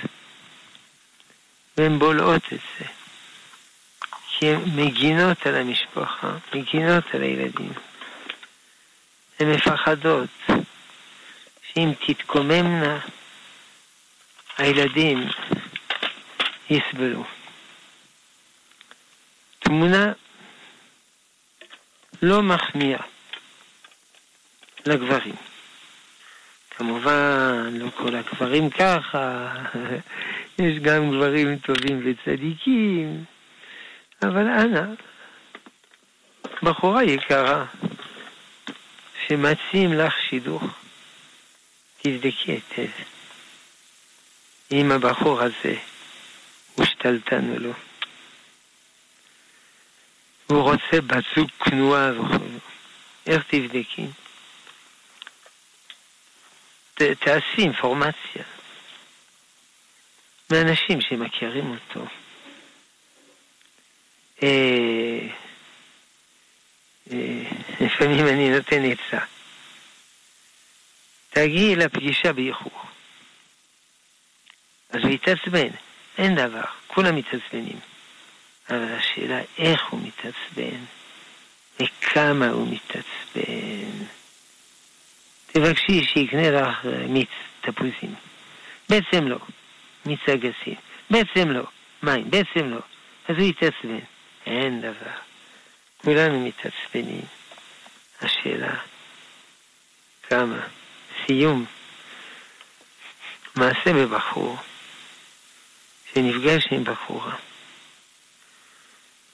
והן 1.77 1.99
בולעות 1.99 2.43
את 2.53 2.61
זה, 2.79 2.85
כי 4.29 4.49
הן 4.49 4.61
מגינות 4.77 5.47
על 5.47 5.55
המשפחה, 5.55 6.37
מגינות 6.55 7.05
על 7.15 7.23
הילדים. 7.23 7.73
הן 9.39 9.51
מפחדות 9.51 10.29
שאם 11.63 11.93
תתקוממנה, 12.07 12.99
הילדים 14.59 15.29
יסבלו. 16.71 17.25
תמונה 19.59 20.13
לא 22.23 22.43
מחמיאה 22.43 23.03
לגברים. 24.87 25.35
כמובן, 26.77 27.71
לא 27.73 27.91
כל 27.91 28.15
הגברים 28.15 28.71
ככה, 28.71 29.55
יש 30.59 30.79
גם 30.79 31.11
גברים 31.11 31.59
טובים 31.59 32.01
וצדיקים, 32.05 33.25
אבל 34.23 34.49
אנא, 34.49 34.83
בחורה 36.63 37.05
יקרה, 37.05 37.65
שמציעים 39.29 39.93
לך 39.93 40.15
שידוך, 40.31 40.63
תבדקי 42.03 42.53
היטב 42.53 42.91
אם 44.73 44.93
הבחור 44.93 45.41
הזה 45.43 45.75
הוא 46.75 46.87
שתלטן 46.87 47.51
או 47.53 47.59
לא. 47.59 47.73
הוא 50.47 50.63
רוצה 50.63 51.01
בת 51.07 51.25
זוג 51.37 51.51
כנועה 51.65 52.21
וכו'. 52.21 52.59
איך 53.27 53.45
תבדקי? 53.49 54.07
ת, 56.95 57.03
תעשי 57.03 57.59
אינפורמציה 57.59 58.45
מאנשים 60.51 61.01
שמכירים 61.01 61.71
אותו. 61.71 62.07
אה, 64.43 65.48
לפעמים 67.81 68.27
אני 68.27 68.51
נותן 68.51 68.83
עצה. 68.85 69.25
תגיעי 71.31 71.77
לפגישה 71.77 72.33
באיחור. 72.33 72.83
אז 74.91 75.01
הוא 75.03 75.11
יתעצבן, 75.11 75.69
אין 76.19 76.35
דבר, 76.35 76.65
כולם 76.87 77.17
מתעצבנים. 77.17 77.79
אבל 78.71 78.95
השאלה 78.95 79.41
איך 79.59 79.83
הוא 79.91 80.01
מתעצבן 80.03 80.85
וכמה 81.81 82.49
הוא 82.49 82.69
מתעצבן. 82.69 84.05
תבקשי 85.47 86.05
שיקנה 86.05 86.51
לך 86.51 86.87
אה, 86.87 87.07
מיץ 87.09 87.29
תפוזים. 87.61 88.15
בעצם 88.89 89.29
לא. 89.29 89.39
מיץ 90.07 90.21
אגסים. 90.29 90.75
בעצם 91.11 91.51
לא. 91.51 91.63
מים. 92.03 92.31
בעצם 92.31 92.71
לא. 92.71 92.81
אז 93.29 93.37
הוא 93.37 93.45
יתעצבן. 93.45 93.99
אין 94.47 94.81
דבר. 94.81 95.28
כולנו 96.05 96.41
מתעצבנים. 96.41 97.25
השאלה, 98.21 98.75
כמה? 100.23 100.67
סיום. 101.27 101.65
מעשה 103.57 103.93
בבחור 103.93 104.57
שנפגש 106.15 106.67
עם 106.71 106.85
בחורה. 106.85 107.37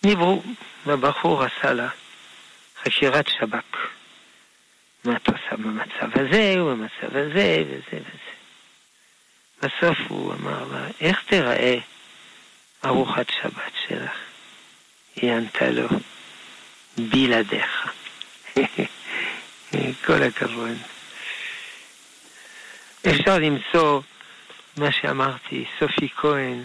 דיברו, 0.02 0.42
והבחור 0.86 1.42
עשה 1.44 1.72
לה 1.72 1.88
חקירת 2.82 3.28
שב"כ. 3.28 3.76
מה 5.04 5.16
את 5.16 5.28
עושה 5.28 5.56
במצב 5.56 6.20
הזה 6.20 6.62
ובמצב 6.62 7.16
הזה 7.16 7.62
וזה 7.68 8.00
וזה. 8.00 8.34
בסוף 9.62 9.98
הוא 10.08 10.34
אמר 10.34 10.64
לה, 10.72 10.86
איך 11.00 11.22
תיראה 11.26 11.78
ארוחת 12.84 13.26
שבת 13.30 13.72
שלך? 13.88 14.12
היא 15.16 15.32
ענתה 15.32 15.70
לו, 15.70 15.88
בלעדיך. 16.98 17.88
כל 20.06 20.22
הכבוד. 20.22 20.76
אפשר 23.10 23.38
למצוא 23.38 24.00
מה 24.76 24.92
שאמרתי, 24.92 25.64
סופי 25.78 26.08
כהן, 26.16 26.62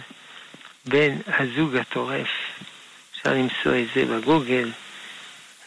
בן 0.84 1.16
הזוג 1.26 1.76
הטורף. 1.76 2.28
אפשר 3.14 3.34
למצוא 3.34 3.76
את 3.76 3.86
זה 3.94 4.04
בגוגל, 4.04 4.70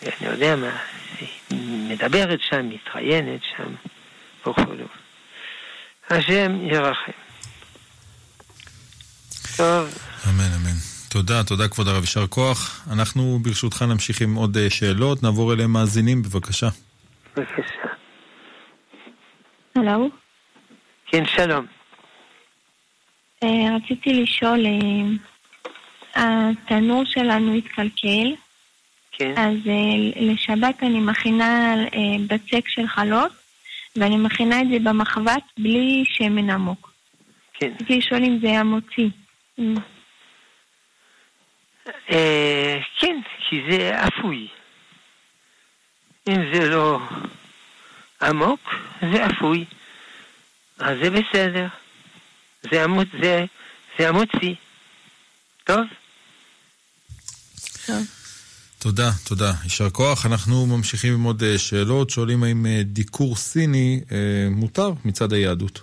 אני 0.02 0.30
יודע 0.30 0.56
מה, 0.56 0.78
מדברת 1.90 2.40
שם, 2.42 2.70
מתראיינת 2.70 3.42
שם, 3.58 3.76
וכו'. 4.42 4.64
השם 6.10 6.68
ירחם. 6.68 7.12
טוב. 9.58 9.98
אמן, 10.30 10.54
אמן. 10.56 10.63
תודה, 11.14 11.44
תודה 11.44 11.68
כבוד 11.68 11.88
הרב, 11.88 12.02
יישר 12.02 12.28
כוח. 12.28 12.88
אנחנו 12.94 13.40
ברשותך 13.42 13.82
נמשיך 13.82 14.22
עם 14.22 14.36
עוד 14.36 14.58
אה, 14.58 14.70
שאלות, 14.70 15.24
נעבור 15.24 15.54
אליהם 15.54 15.74
מאזינים, 15.74 16.22
בבקשה. 16.22 16.68
בבקשה. 17.38 17.88
הלו? 19.76 20.10
כן, 21.06 21.24
שלום. 21.26 21.66
אה, 23.44 23.76
רציתי 23.76 24.14
לשאול, 24.14 24.66
אה, 24.66 26.50
התנור 26.50 27.04
שלנו 27.06 27.54
התקלקל, 27.54 28.36
כן. 29.12 29.34
אז 29.38 29.58
לשבת 30.16 30.84
אני 30.84 31.00
מכינה 31.00 31.76
בצק 32.28 32.68
של 32.68 32.88
חלות, 32.88 33.32
ואני 33.96 34.18
מכינה 34.18 34.62
את 34.62 34.68
זה 34.72 34.90
במחבת 34.90 35.44
בלי 35.58 36.04
שמן 36.06 36.50
עמוק. 36.50 36.92
כן. 37.54 37.72
רציתי 37.76 37.98
לשאול 37.98 38.24
אם 38.24 38.38
זה 38.42 38.48
היה 38.48 38.64
מוציא. 38.64 39.10
כן, 43.00 43.20
כי 43.50 43.62
זה 43.70 43.92
אפוי. 44.08 44.48
אם 46.28 46.54
זה 46.54 46.70
לא 46.70 47.00
עמוק, 48.22 48.70
זה 49.02 49.26
אפוי. 49.26 49.66
אז 50.80 50.98
זה 51.04 51.10
בסדר. 51.10 51.68
זה, 52.72 52.84
המוצ... 52.84 53.08
זה, 53.22 53.46
זה 54.00 54.10
המוציא. 54.10 54.56
טוב? 55.64 55.86
טוב. 57.86 58.04
תודה, 58.80 59.10
תודה. 59.24 59.52
יישר 59.64 59.90
כוח. 59.90 60.26
אנחנו 60.26 60.66
ממשיכים 60.66 61.14
עם 61.14 61.24
עוד 61.24 61.44
אה, 61.44 61.58
שאלות. 61.58 62.10
שואלים 62.10 62.44
האם 62.44 62.66
אה, 62.66 62.82
דיקור 62.84 63.36
סיני 63.36 64.02
אה, 64.12 64.48
מותר 64.52 64.92
מצד 65.06 65.34
היהדות. 65.34 65.82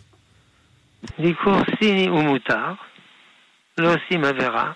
דיקור 1.21 1.61
סיני 1.79 2.07
הוא 2.07 2.23
מותר, 2.23 2.73
לא 3.79 3.95
עושים 3.95 4.25
עבירה, 4.25 4.73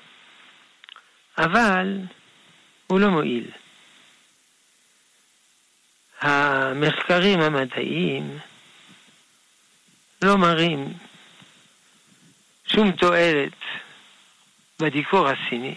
אבל 1.39 1.99
הוא 2.87 3.01
לא 3.01 3.11
מועיל. 3.11 3.51
המחקרים 6.21 7.41
המדעיים 7.41 8.39
לא 10.23 10.37
מראים 10.39 10.93
שום 12.67 12.93
תועלת 12.93 13.53
בדיקור 14.79 15.29
הסיני, 15.29 15.75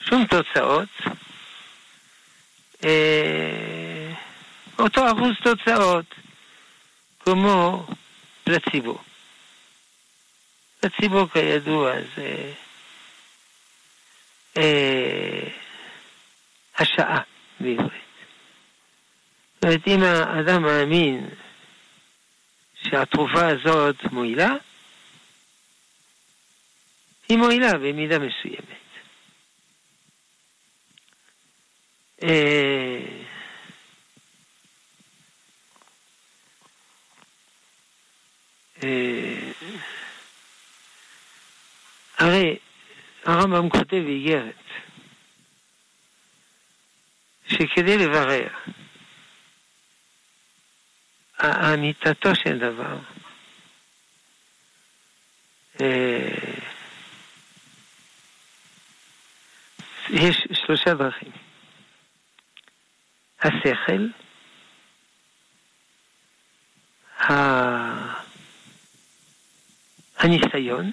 שום 0.00 0.26
תוצאות, 0.26 0.88
אה, 2.84 4.12
אותו 4.78 5.12
אחוז 5.12 5.32
תוצאות, 5.42 6.14
כמו 7.20 7.86
פלציבו. 8.44 8.98
פלציבו 10.80 11.28
כידוע 11.28 11.92
זה 12.16 12.52
אה, 14.56 15.48
השעה 16.78 17.20
בעברית. 17.60 17.90
זאת 19.54 19.64
אומרת, 19.64 19.86
אם 19.86 20.02
האדם 20.02 20.62
מאמין 20.62 21.28
שהתרופה 22.82 23.46
הזאת 23.46 23.96
מועילה, 24.12 24.52
היא 27.28 27.38
מועילה 27.38 27.72
במידה 27.78 28.18
מסוימת. 28.18 28.84
אה, 32.22 33.00
אה, 38.84 39.52
הרי 42.18 42.58
הרמב"ם 43.24 43.70
כותב 43.70 44.02
באיגרת 44.04 44.54
שכדי 47.46 47.98
לברר 47.98 48.48
אמיתתו 51.42 52.34
של 52.34 52.58
דבר, 52.58 52.98
אה, 55.80 56.64
יש 60.10 60.46
שלושה 60.52 60.94
דרכים. 60.94 61.32
השכל, 63.40 64.08
הניסיון 70.18 70.92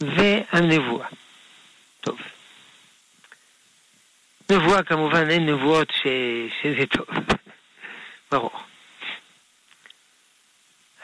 והנבואה. 0.00 1.08
טוב. 2.00 2.18
נבואה 4.50 4.82
כמובן 4.82 5.30
אין 5.30 5.46
נבואות 5.46 5.90
ש... 5.90 6.06
שזה 6.62 6.86
טוב, 6.86 7.06
ברור. 8.32 8.60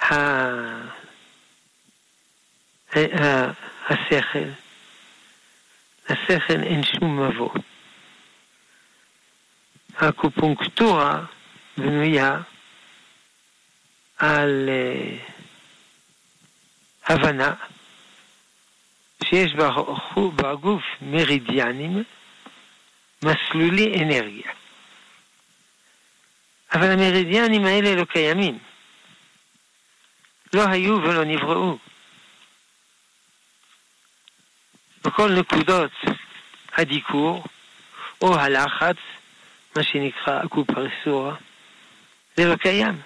ה... 0.00 0.12
השכל, 3.88 4.48
לשכל 6.11 6.62
אין 6.62 6.83
שום 6.85 7.26
מבוא. 7.26 7.50
האקופונקטורה 9.96 11.24
בנויה 11.76 12.40
על 14.18 14.68
uh, 14.68 15.33
הבנה 17.12 17.55
שיש 19.22 19.52
בגוף 20.37 20.82
מרידיאנים, 21.00 22.04
מסלולי 23.24 23.94
אנרגיה. 24.02 24.52
אבל 26.74 26.90
המרידיאנים 26.90 27.64
האלה 27.64 27.94
לא 27.94 28.04
קיימים. 28.04 28.58
לא 30.52 30.62
היו 30.68 31.02
ולא 31.02 31.24
נבראו. 31.24 31.78
בכל 35.04 35.30
נקודות 35.30 35.92
הדיקור 36.72 37.44
או 38.22 38.38
הלחץ, 38.38 38.96
מה 39.76 39.82
שנקרא 39.82 40.44
אקופרסורה, 40.44 41.35
זה 42.37 42.44
לא 42.44 42.56
קיים. 42.56 43.00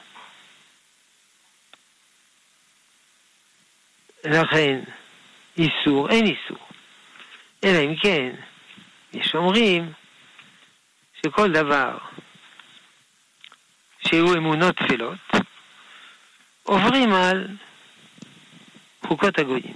לכן, 4.25 4.81
איסור, 5.59 6.11
אין 6.11 6.27
איסור. 6.27 6.67
אלא 7.65 7.79
אם 7.85 7.97
כן, 7.97 8.35
יש 9.13 9.35
אומרים 9.35 9.93
שכל 11.23 11.53
דבר 11.53 11.99
שהוא 14.09 14.37
אמונות 14.37 14.77
תפילות, 14.77 15.19
עוברים 16.63 17.13
על 17.13 17.49
חוקות 19.07 19.39
הגויים. 19.39 19.75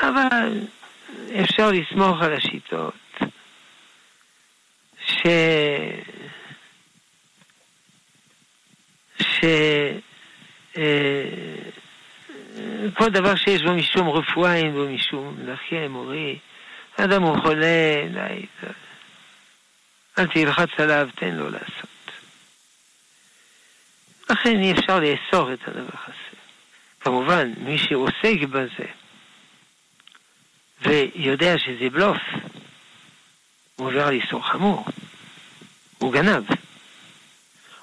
אבל 0.00 0.60
אפשר 1.42 1.70
לסמוך 1.70 2.22
על 2.22 2.34
השיטות 2.34 2.94
ש... 5.06 5.26
ש... 9.20 9.44
כל 12.94 13.10
דבר 13.10 13.36
שיש 13.36 13.62
בו 13.62 13.72
משום 13.72 14.08
רפואה, 14.08 14.54
אין 14.54 14.72
בו 14.72 14.84
משום 14.88 15.36
מנחם, 15.38 15.86
מורי. 15.88 16.38
אדם 16.96 17.22
הוא 17.22 17.42
חולה, 17.42 17.94
די, 18.12 18.46
אל 20.18 20.26
תלחץ 20.26 20.68
עליו, 20.78 21.08
תן 21.14 21.34
לו 21.34 21.50
לעשות. 21.50 21.88
לכן 24.30 24.60
אי 24.62 24.72
אפשר 24.72 25.00
לאסור 25.00 25.52
את 25.52 25.68
הדבר 25.68 25.98
הזה. 26.04 26.38
כמובן, 27.00 27.52
מי 27.58 27.78
שעוסק 27.78 28.42
בזה 28.50 28.86
ויודע 30.82 31.58
שזה 31.58 31.90
בלוף, 31.90 32.18
הוא 33.76 33.86
עובר 33.86 34.06
על 34.06 34.14
איסור 34.14 34.46
חמור. 34.46 34.84
הוא 35.98 36.12
גנב. 36.12 36.44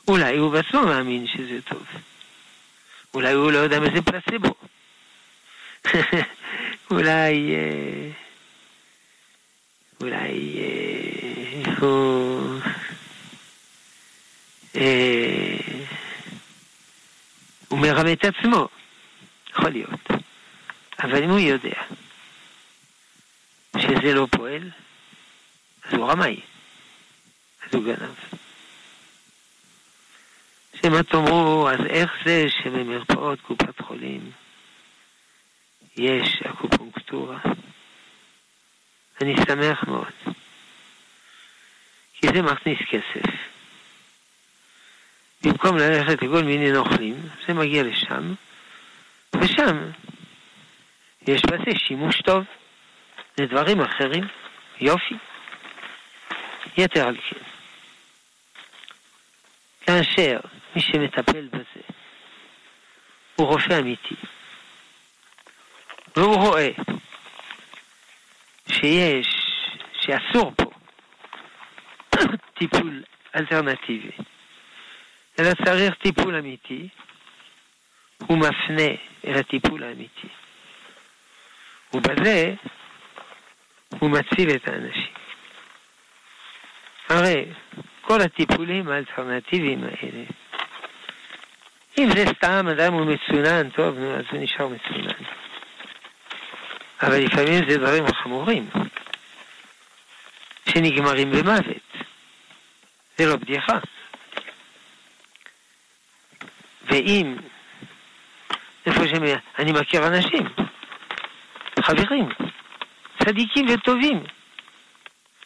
אולי 0.07 0.37
הוא 0.37 0.51
בעצמו 0.51 0.81
מאמין 0.81 1.27
שזה 1.27 1.61
טוב. 1.61 1.85
אולי 3.15 3.33
הוא 3.33 3.51
לא 3.51 3.57
יודע 3.57 3.79
מה 3.79 3.87
זה 3.95 4.01
פלסבו. 4.01 4.55
אולי... 6.91 7.55
אה, 7.55 8.09
אולי 10.01 10.59
אה, 10.59 11.71
הוא... 11.79 12.59
אה, 14.75 15.57
הוא 17.67 17.79
מרמה 17.79 18.13
את 18.13 18.25
עצמו. 18.25 18.67
יכול 19.51 19.69
להיות. 19.69 19.99
אבל 20.99 21.23
אם 21.23 21.29
הוא 21.29 21.39
יודע 21.39 21.81
שזה 23.77 24.13
לא 24.13 24.27
פועל, 24.31 24.69
אז 25.83 25.93
הוא 25.93 26.11
רמאי. 26.11 26.39
אז 27.63 27.73
הוא 27.73 27.83
גנב. 27.83 28.44
שמא 30.81 31.01
תאמרו, 31.01 31.69
אז 31.69 31.79
איך 31.89 32.11
זה 32.25 32.45
שבמרפאות 32.49 33.41
קופת 33.41 33.81
חולים 33.81 34.31
יש 35.97 36.41
אקופונקטורה? 36.43 37.39
אני 39.21 39.35
שמח 39.47 39.83
מאוד. 39.87 40.35
כי 42.13 42.27
זה 42.27 42.41
מכניס 42.41 42.79
כסף. 42.89 43.31
במקום 45.43 45.77
ללכת 45.77 46.21
לכל 46.23 46.43
מיני 46.43 46.71
נוכלים, 46.71 47.15
זה 47.47 47.53
מגיע 47.53 47.83
לשם, 47.83 48.33
ושם 49.41 49.77
יש 51.27 51.41
בזה 51.45 51.79
שימוש 51.87 52.21
טוב 52.21 52.43
לדברים 53.37 53.81
אחרים. 53.81 54.23
יופי. 54.79 55.15
יתר 56.77 57.07
על 57.07 57.17
כן. 57.29 57.39
כאשר 59.85 60.39
מי 60.75 60.81
שמטפל 60.81 61.47
בזה 61.47 61.81
הוא 63.35 63.47
רופא 63.47 63.79
אמיתי, 63.79 64.15
והוא 66.15 66.35
רואה 66.35 66.69
שיש, 68.67 69.27
שאסור 70.01 70.53
פה 70.57 70.71
טיפול 72.59 73.03
אלטרנטיבי, 73.35 74.11
אלא 75.39 75.49
צריך 75.65 75.95
טיפול 75.95 76.35
אמיתי, 76.35 76.87
הוא 78.27 78.37
מפנה 78.37 78.95
אל 79.27 79.39
הטיפול 79.39 79.83
האמיתי. 79.83 80.27
ובזה 81.93 82.53
הוא 83.99 84.09
מציל 84.09 84.49
את 84.55 84.67
האנשים. 84.67 85.13
הרי 87.09 87.45
כל 88.01 88.21
הטיפולים 88.21 88.87
האלטרנטיביים 88.87 89.83
האלה, 89.83 90.23
אם 91.97 92.09
זה 92.15 92.25
סתם 92.37 92.67
אדם 92.67 92.93
הוא 92.93 93.05
מצונן, 93.05 93.69
טוב, 93.69 93.99
נו, 93.99 94.15
אז 94.15 94.23
הוא 94.31 94.43
נשאר 94.43 94.67
מצונן. 94.67 95.25
אבל 97.01 97.17
לפעמים 97.17 97.69
זה 97.69 97.77
דברים 97.77 98.13
חמורים, 98.13 98.69
שנגמרים 100.69 101.31
במוות. 101.31 101.97
זה 103.17 103.25
לא 103.25 103.35
בדיחה. 103.35 103.77
ואם, 106.91 107.35
איפה 108.85 109.07
שאני 109.07 109.71
מכיר 109.71 110.07
אנשים, 110.07 110.43
חברים, 111.79 112.29
צדיקים 113.23 113.65
וטובים, 113.69 114.23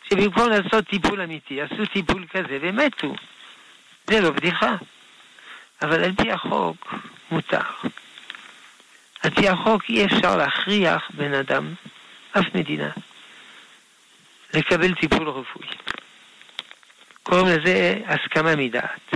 שבמקום 0.09 0.49
לעשות 0.49 0.85
טיפול 0.85 1.21
אמיתי, 1.21 1.61
עשו 1.61 1.85
טיפול 1.85 2.25
כזה 2.31 2.57
ומתו. 2.61 3.15
זה 4.07 4.21
לא 4.21 4.29
בדיחה. 4.29 4.75
אבל 5.81 6.03
על 6.03 6.15
פי 6.15 6.31
החוק 6.31 6.93
מותר. 7.31 7.61
על 9.23 9.31
פי 9.35 9.49
החוק 9.49 9.83
אי 9.89 10.05
אפשר 10.05 10.35
להכריח 10.35 11.11
בן 11.13 11.33
אדם, 11.33 11.73
אף 12.31 12.45
מדינה, 12.55 12.89
לקבל 14.53 14.95
טיפול 14.95 15.29
רפואי. 15.29 15.67
קוראים 17.23 17.45
לזה 17.47 17.99
הסכמה 18.05 18.55
מדעת. 18.55 19.13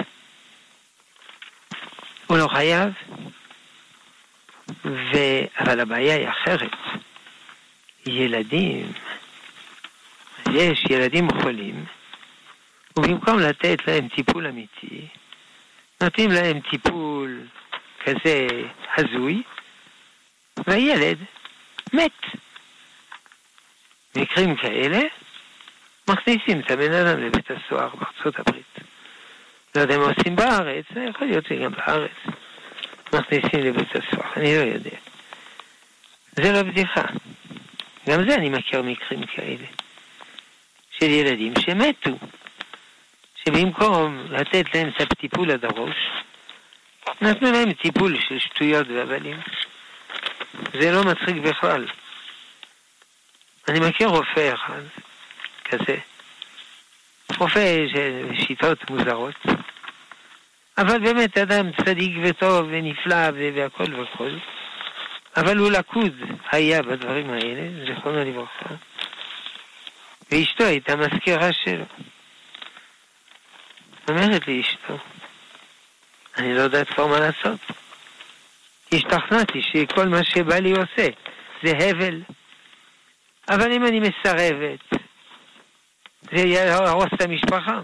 הוא 2.27 2.37
לא 2.37 2.47
חייב, 2.47 2.93
ו... 4.85 5.17
אבל 5.59 5.79
הבעיה 5.79 6.15
היא 6.15 6.29
אחרת. 6.29 6.71
ילדים, 8.05 8.91
יש 10.51 10.85
ילדים 10.89 11.27
חולים, 11.41 11.85
ובמקום 12.97 13.39
לתת 13.39 13.77
להם 13.87 14.07
טיפול 14.07 14.47
אמיתי, 14.47 15.07
נותנים 16.03 16.31
להם 16.31 16.59
טיפול 16.71 17.47
כזה 18.05 18.47
הזוי, 18.97 19.43
והילד 20.67 21.17
מת. 21.93 22.11
מקרים 24.15 24.55
כאלה, 24.55 24.99
מכניסים 26.09 26.59
את 26.59 26.71
הבן 26.71 26.93
אדם 26.93 27.19
לבית 27.19 27.51
הסוהר 27.51 27.89
בארצות 27.95 28.39
הברית. 28.39 28.73
לא 29.75 29.81
יודע 29.81 29.97
מה 29.97 30.03
עושים 30.03 30.35
בארץ, 30.35 30.85
יכול 31.09 31.27
להיות 31.27 31.45
שגם 31.45 31.71
בארץ 31.71 32.11
מכניסים 33.13 33.59
לבית 33.59 33.89
הסוהר, 33.95 34.33
אני 34.35 34.57
לא 34.57 34.61
יודע. 34.61 34.97
זה 36.31 36.51
לא 36.51 36.63
בדיחה. 36.63 37.03
גם 38.09 38.29
זה 38.29 38.35
אני 38.35 38.49
מכיר 38.49 38.81
מקרים 38.81 39.25
כאלה. 39.25 39.65
של 40.91 41.09
ילדים 41.09 41.53
שמתו. 41.59 42.17
שבמקום 43.45 44.25
לתת 44.29 44.75
להם 44.75 44.89
את 44.89 45.01
הטיפול 45.01 45.51
עד 45.51 45.65
הראש, 45.65 45.95
נתנו 47.21 47.51
להם 47.51 47.73
טיפול 47.73 48.17
של 48.27 48.39
שטויות 48.39 48.87
והבלים. 48.87 49.39
זה 50.73 50.91
לא 50.91 51.03
מצחיק 51.03 51.35
בכלל. 51.35 51.85
אני 53.67 53.79
מכיר 53.79 54.07
רופא 54.07 54.53
אחד 54.53 54.81
כזה, 55.65 55.97
רופא 57.39 57.87
של 57.93 58.29
שיטות 58.45 58.89
מוזרות, 58.89 59.45
אבל 60.77 60.99
באמת 60.99 61.37
אדם 61.37 61.71
צדיק 61.85 62.11
וטוב 62.23 62.67
ונפלא 62.71 63.29
והכל 63.55 63.95
והכל, 63.95 64.31
אבל 65.37 65.57
הוא 65.57 65.71
לקוד 65.71 66.13
היה 66.51 66.81
בדברים 66.81 67.29
האלה, 67.29 67.61
זכרונו 67.87 68.23
לברכה. 68.23 68.75
ואשתו 70.31 70.63
הייתה 70.63 70.95
מזכירה 70.95 71.53
שלו. 71.53 71.85
אומרת 74.09 74.47
לי 74.47 74.61
אשתו, 74.61 74.97
אני 76.37 76.53
לא 76.53 76.61
יודעת 76.61 76.89
כבר 76.89 77.07
מה 77.07 77.19
לעשות. 77.19 77.59
השתכנעתי 78.93 79.61
שכל 79.61 80.07
מה 80.07 80.23
שבא 80.23 80.55
לי 80.55 80.71
עושה 80.71 81.07
זה 81.63 81.71
הבל. 81.77 82.21
אבל 83.49 83.71
אם 83.71 83.85
אני 83.85 83.99
מסרבת, 83.99 84.79
זה 86.21 86.41
יהרוס 86.41 87.07
את 87.13 87.21
המשפחה. 87.21 87.81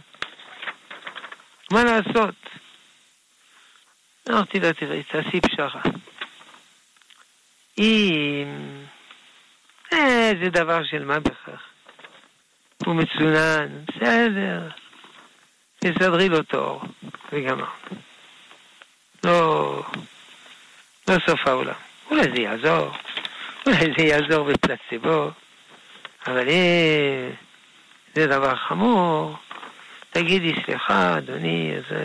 מה 1.71 1.83
לעשות? 1.83 2.35
אמרתי 4.29 4.59
לה, 4.59 4.73
תראי, 4.73 5.03
תעשי 5.03 5.41
פשרה. 5.41 5.81
אם... 7.77 8.83
אה, 9.93 10.31
זה 10.43 10.49
דבר 10.49 10.83
של 10.83 11.05
מה 11.05 11.19
בכך. 11.19 11.61
הוא 12.85 12.95
מצונן, 12.95 13.67
בסדר. 13.85 14.69
תסדרי 15.79 16.29
לו 16.29 16.43
תור, 16.43 16.81
וגמר. 17.31 17.65
לא, 19.23 19.83
לא 21.07 21.15
סוף 21.25 21.47
העולם. 21.47 21.73
אולי 22.11 22.23
זה 22.23 22.41
יעזור, 22.41 22.91
אולי 23.65 23.93
זה 23.97 24.03
יעזור 24.03 24.51
בפלצבו, 24.51 25.31
אבל 26.27 26.49
אם 26.49 27.29
זה 28.15 28.27
דבר 28.27 28.55
חמור, 28.55 29.35
תגידי, 30.09 30.53
סליחה, 30.65 31.17
אדוני, 31.17 31.73
אז 31.77 31.97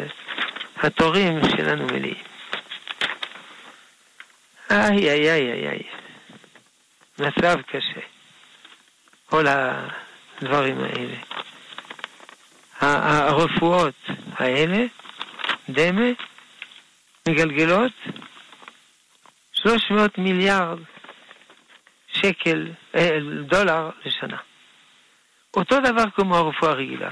התורים 0.77 1.41
שלנו 1.57 1.87
מלאים. 1.87 2.15
איי, 4.71 5.11
איי, 5.11 5.31
איי, 5.31 5.53
איי, 5.53 5.69
איי. 5.69 5.83
מצב 7.19 7.61
קשה. 7.63 8.01
כל. 9.27 9.47
הדברים 10.43 10.79
האלה. 10.79 11.17
הרפואות 12.85 13.95
האלה, 14.37 14.85
דמה, 15.69 16.07
מגלגלות 17.29 17.93
300 19.53 20.19
מיליארד 20.19 20.79
שקל, 22.09 22.69
אה, 22.95 23.19
דולר 23.47 23.91
לשנה. 24.05 24.37
אותו 25.57 25.81
דבר 25.81 26.05
כמו 26.15 26.37
הרפואה 26.37 26.71
הרגילה. 26.71 27.11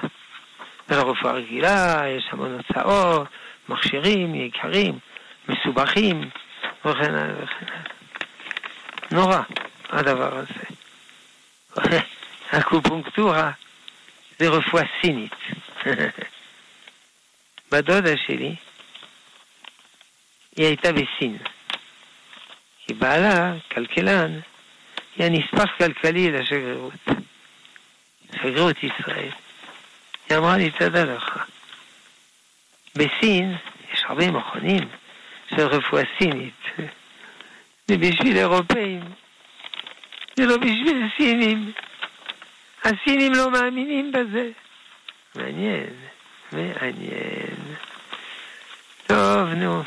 ולרפואה 0.89 1.33
הרגילה 1.33 2.03
יש 2.17 2.25
המון 2.31 2.53
הוצאות, 2.59 3.29
מכשירים 3.69 4.35
יקרים, 4.35 4.99
מסובכים, 5.49 6.31
וכן 6.85 7.15
הלאה 7.15 7.45
וכן 7.45 7.67
הלאה. 7.69 7.93
נורא, 9.11 9.41
הדבר 9.91 10.39
הזה. 10.39 10.65
אקופונקטורה 12.59 13.51
זה 14.43 14.49
רפואה 14.49 14.83
סינית. 15.01 15.35
בדודה 17.73 18.17
שלי, 18.27 18.55
היא 20.57 20.67
הייתה 20.67 20.93
בסין. 20.93 21.39
כי 22.87 22.95
בעלה, 22.95 23.53
כלכלן, 23.73 24.41
היא 25.17 25.27
הנספח 25.27 25.71
כלכלי 25.79 26.31
לשגרירות. 26.31 26.93
שגרירות 28.33 28.77
ישראל. 28.83 29.31
היא 30.29 30.39
אמרה 30.39 30.57
לי, 30.57 30.71
תדע 30.71 31.05
לך, 31.05 31.39
בסין 32.95 33.57
יש 33.93 34.05
הרבה 34.05 34.31
מכונים 34.31 34.89
של 35.51 35.67
רפואה 35.67 36.03
סינית. 36.19 36.63
זה 37.89 37.99
בשביל 37.99 38.37
אירופאים, 38.37 39.01
זה 40.37 40.47
לא 40.47 40.57
בשביל 40.57 41.09
סינים. 41.17 41.73
הסינים 42.85 43.33
לא 43.33 43.51
מאמינים 43.51 44.13
בזה. 44.13 44.51
מעניין, 45.35 45.91
מעניין. 46.53 47.57
טוב, 49.07 49.49
נו. 49.49 49.83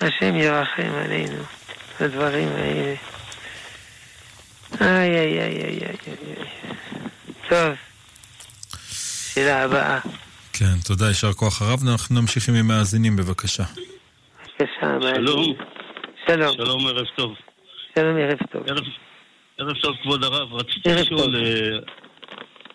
השם 0.00 0.36
ירחם 0.36 0.92
עלינו, 1.04 1.42
הדברים 2.00 2.48
האלה. 2.48 2.94
איי, 4.80 5.10
איי, 5.18 5.40
איי, 5.40 5.62
איי, 5.62 5.64
איי, 5.64 5.96
איי. 6.26 6.48
טוב, 7.48 7.74
שאלה 9.34 9.62
הבאה. 9.62 10.00
כן, 10.52 10.80
תודה, 10.84 11.08
יישר 11.08 11.32
כוח 11.32 11.62
הרב. 11.62 11.80
אנחנו 11.88 12.20
נמשיך 12.20 12.48
עם 12.48 12.54
המאזינים, 12.54 13.16
בבקשה. 13.16 13.62
בבקשה, 13.62 14.98
שלום. 15.00 15.54
שלום. 16.26 16.54
שלום, 16.56 16.86
ערב 16.86 17.06
טוב. 17.16 17.34
שלום, 17.94 18.16
ערב 18.16 18.38
טוב. 18.52 18.62
ערב, 18.68 18.84
ערב 19.60 19.76
טוב, 19.76 19.96
כבוד 20.02 20.24
הרב. 20.24 20.54
רציתי 20.54 20.88
לשאול, 20.94 21.36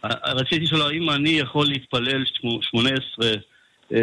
אה, 0.03 0.31
רציתי 0.33 0.59
לשאול 0.59 0.81
האם 0.81 1.09
אני 1.09 1.29
יכול 1.29 1.65
להתפלל 1.67 2.23
שמו- 2.25 2.61
18 2.61 3.31
אה, 3.93 3.99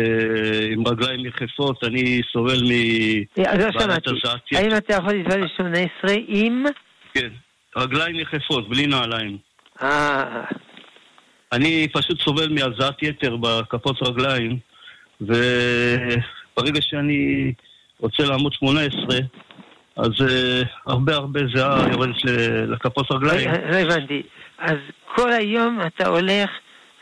עם 0.72 0.89
רגליים 0.89 1.26
יחפות, 1.26 1.85
אני 1.85 2.20
סובל 2.33 2.62
מ... 2.62 2.70
אז 3.47 3.59
לא 3.59 3.80
שמעתי. 3.80 4.57
האם. 4.57 4.76
אתה 4.76 4.95
יכול 4.95 5.12
להתפלל 5.12 5.49
18 5.57 5.91
עם... 6.28 6.64
כן, 7.14 7.28
רגליים 7.76 8.16
יחפות, 8.20 8.68
בלי 8.68 8.87
נעליים. 8.87 9.39
אה, 9.83 10.43
אני 11.53 11.89
פשוט 11.93 12.20
סובל 12.20 12.49
מהזעת 12.53 13.03
יתר 13.03 13.37
בכפות 13.37 14.03
רגליים, 14.03 14.59
וברגע 15.20 16.80
שאני 16.80 17.53
רוצה 17.99 18.22
לעמוד 18.22 18.53
18, 18.53 19.18
אז 19.97 20.11
אה, 20.28 20.62
הרבה 20.86 21.14
הרבה 21.14 21.40
זיעה 21.55 21.86
יורדת 21.93 22.14
לכפות 22.68 23.07
רגליים. 23.12 23.51
לא 23.51 23.70
לא 23.70 23.76
הבנתי. 23.76 24.22
אז 24.59 24.76
כל 25.14 25.32
היום 25.32 25.80
אתה 25.86 26.09
הולך, 26.09 26.51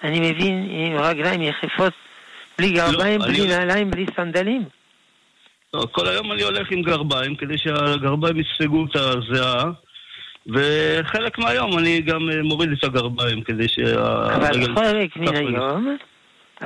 אני 0.04 0.20
מבין, 0.32 0.68
עם 0.70 0.96
רגליים 0.98 1.42
יחפות, 1.42 1.92
בלי 2.58 2.72
גרביים, 2.72 3.20
לא, 3.20 3.26
בלי 3.26 3.40
אני- 3.40 3.48
נעליים, 3.48 3.90
בלי 3.90 4.06
סנדלים? 4.16 4.64
לא, 5.74 5.86
כל 5.92 6.06
היום 6.08 6.32
אני 6.32 6.42
הולך 6.42 6.70
עם 6.70 6.82
גרביים, 6.82 7.34
כדי 7.34 7.58
שהגרביים 7.58 8.36
יספגו 8.40 8.84
את 8.84 8.96
הזיעה, 8.96 9.64
וחלק 10.46 11.38
מהיום 11.38 11.78
אני 11.78 12.00
גם 12.00 12.20
מוריד 12.44 12.72
את 12.72 12.84
הגרביים, 12.84 13.42
כדי 13.42 13.64
אבל 13.64 14.52
שהרגל... 14.54 14.74
חלק 14.74 15.16
מן 15.16 15.36
היום, 15.36 15.96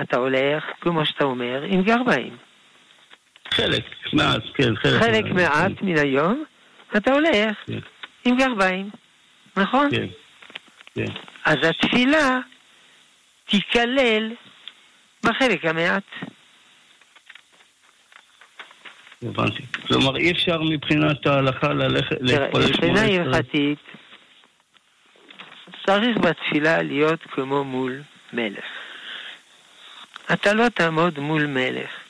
אתה 0.02 0.16
הולך, 0.16 0.64
כמו 0.80 1.06
שאתה 1.06 1.24
אומר, 1.24 1.62
עם 1.68 1.82
גרביים. 1.82 2.36
חלק, 3.54 3.84
מעט, 4.12 4.42
כן, 4.54 4.76
חלק. 4.76 5.02
חלק 5.02 5.24
מעט 5.24 5.72
מן 5.82 5.98
היום, 5.98 6.44
אתה 6.96 7.12
הולך 7.12 7.56
כן. 7.66 7.78
עם 8.24 8.36
גרביים, 8.36 8.90
נכון? 9.56 9.90
כן, 9.90 10.06
כן. 10.94 11.12
אז 11.44 11.56
התפילה 11.62 12.38
תיכלל 13.46 14.32
בחלק 15.24 15.64
המעט. 15.64 16.02
הבנתי. 19.22 19.62
כלומר, 19.86 20.16
אי 20.16 20.32
אפשר 20.32 20.62
מבחינת 20.62 21.26
ההלכה 21.26 21.68
ללכת, 21.68 22.16
להתפלל 22.20 22.66
מבחינה 22.68 23.06
18. 23.06 23.24
הלכתית, 23.24 23.78
צריך 25.86 26.16
בתפילה 26.16 26.82
להיות 26.82 27.20
כמו 27.22 27.64
מול 27.64 28.02
מלך. 28.32 28.64
אתה 30.32 30.52
לא 30.54 30.68
תעמוד 30.68 31.18
מול 31.18 31.46
מלך 31.46 32.03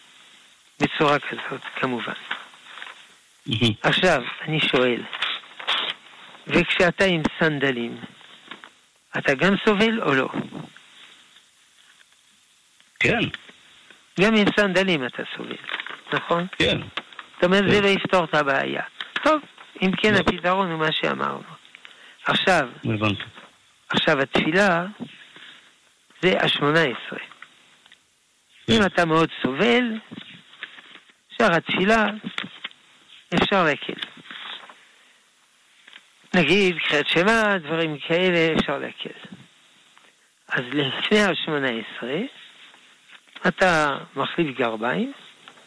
בצורה 0.80 1.18
כזאת, 1.18 1.60
כמובן. 1.76 2.12
עכשיו, 3.82 4.22
אני 4.40 4.60
שואל, 4.60 5.02
וכשאתה 6.46 7.04
עם 7.04 7.22
סנדלים, 7.38 7.96
אתה 9.18 9.34
גם 9.34 9.54
סובל 9.64 10.02
או 10.02 10.14
לא? 10.14 10.28
כן, 13.00 13.20
גם 14.20 14.34
עם 14.34 14.44
סנדלים 14.56 15.06
אתה 15.06 15.22
סובל, 15.36 15.56
נכון? 16.12 16.46
כן. 16.58 16.78
זאת 17.34 17.44
אומרת, 17.44 17.64
זה 17.70 17.76
כן. 17.76 17.82
לא 17.82 17.88
יפתור 17.88 18.24
את 18.24 18.34
הבעיה. 18.34 18.82
טוב, 19.24 19.42
אם 19.82 19.90
כן, 19.96 20.14
לא. 20.14 20.18
הפתרון 20.18 20.70
הוא 20.70 20.78
מה 20.78 20.92
שאמרנו. 20.92 21.42
עכשיו. 22.24 22.68
עכשיו 23.88 24.20
התפילה 24.20 24.84
זה 26.22 26.34
השמונה 26.40 26.80
עשרה. 26.80 27.18
אם 28.68 28.86
אתה 28.86 29.04
מאוד 29.04 29.28
סובל, 29.42 29.98
שאר 31.44 31.56
התפילה 31.56 32.06
אפשר 33.34 33.64
להקל. 33.64 34.00
נגיד 36.34 36.76
קריאת 36.78 37.08
שמע, 37.08 37.58
דברים 37.58 37.98
כאלה, 37.98 38.54
אפשר 38.58 38.78
להקל. 38.78 39.18
אז 40.48 40.62
לפני 40.72 41.20
השמונה 41.20 41.68
עשרה, 41.68 42.20
אתה 43.48 43.98
מחליף 44.16 44.58
גרביים, 44.58 45.12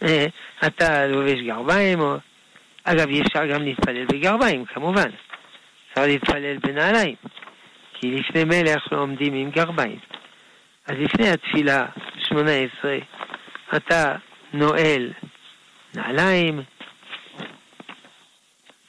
אה, 0.04 0.26
אתה 0.68 1.08
לובש 1.08 1.42
גרביים, 1.48 2.00
או... 2.00 2.16
אגב, 2.84 3.08
אי 3.10 3.22
אפשר 3.22 3.46
גם 3.46 3.64
להתפלל 3.64 4.06
בגרביים, 4.06 4.66
כמובן. 4.66 5.10
אפשר 5.90 6.06
להתפלל 6.06 6.58
בנעליים, 6.58 7.16
כי 7.94 8.12
לפני 8.12 8.44
מלך 8.44 8.92
לא 8.92 8.98
עומדים 8.98 9.34
עם 9.34 9.50
גרביים. 9.50 10.00
אז 10.86 10.96
לפני 11.00 11.30
התפילה, 11.30 11.86
שמונה 12.18 12.52
עשרה, 12.52 12.98
אתה 13.76 14.16
נועל 14.54 15.12
נעליים. 15.98 16.62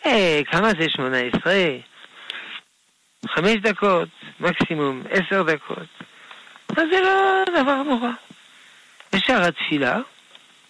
אה, 0.06 0.40
כמה 0.50 0.70
זה 0.80 0.86
שמונה 0.88 1.18
עשרה? 1.18 1.64
חמש 3.28 3.56
דקות, 3.62 4.08
מקסימום 4.40 5.02
עשר 5.10 5.42
דקות. 5.42 5.88
אז 6.68 6.84
זה 6.92 7.00
לא 7.00 7.44
דבר 7.62 7.82
נורא. 7.82 8.10
ושאר 9.12 9.42
התפילה, 9.42 9.98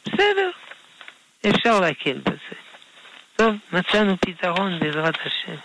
בסדר, 0.07 0.51
אפשר 1.51 1.81
להקל 1.81 2.19
בזה. 2.19 2.57
טוב, 3.37 3.55
מצאנו 3.73 4.17
פתרון 4.21 4.81
בעזרת 4.81 5.15
השם. 5.25 5.57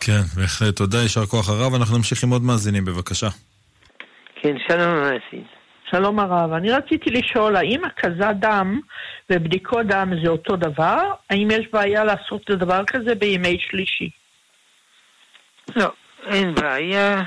כן, 0.00 0.20
בהחלט. 0.36 0.76
תודה, 0.76 1.02
יישר 1.02 1.26
כוח 1.26 1.48
הרב. 1.48 1.74
אנחנו 1.74 1.96
נמשיך 1.96 2.24
עם 2.24 2.30
עוד 2.30 2.42
מאזינים, 2.42 2.84
בבקשה. 2.84 3.28
כן, 4.34 4.56
שלום 4.68 4.88
המעשים. 4.88 5.44
שלום 5.96 6.20
הרב, 6.20 6.52
אני 6.52 6.70
רציתי 6.70 7.10
לשאול, 7.10 7.56
האם 7.56 7.84
הקזת 7.84 8.34
דם 8.38 8.80
ובדיקות 9.30 9.86
דם 9.86 10.12
זה 10.22 10.28
אותו 10.28 10.56
דבר? 10.56 11.12
האם 11.30 11.48
יש 11.50 11.66
בעיה 11.72 12.04
לעשות 12.04 12.50
דבר 12.50 12.84
כזה 12.86 13.14
בימי 13.14 13.58
שלישי? 13.60 14.10
לא, 15.76 15.92
אין 16.26 16.54
בעיה, 16.54 17.22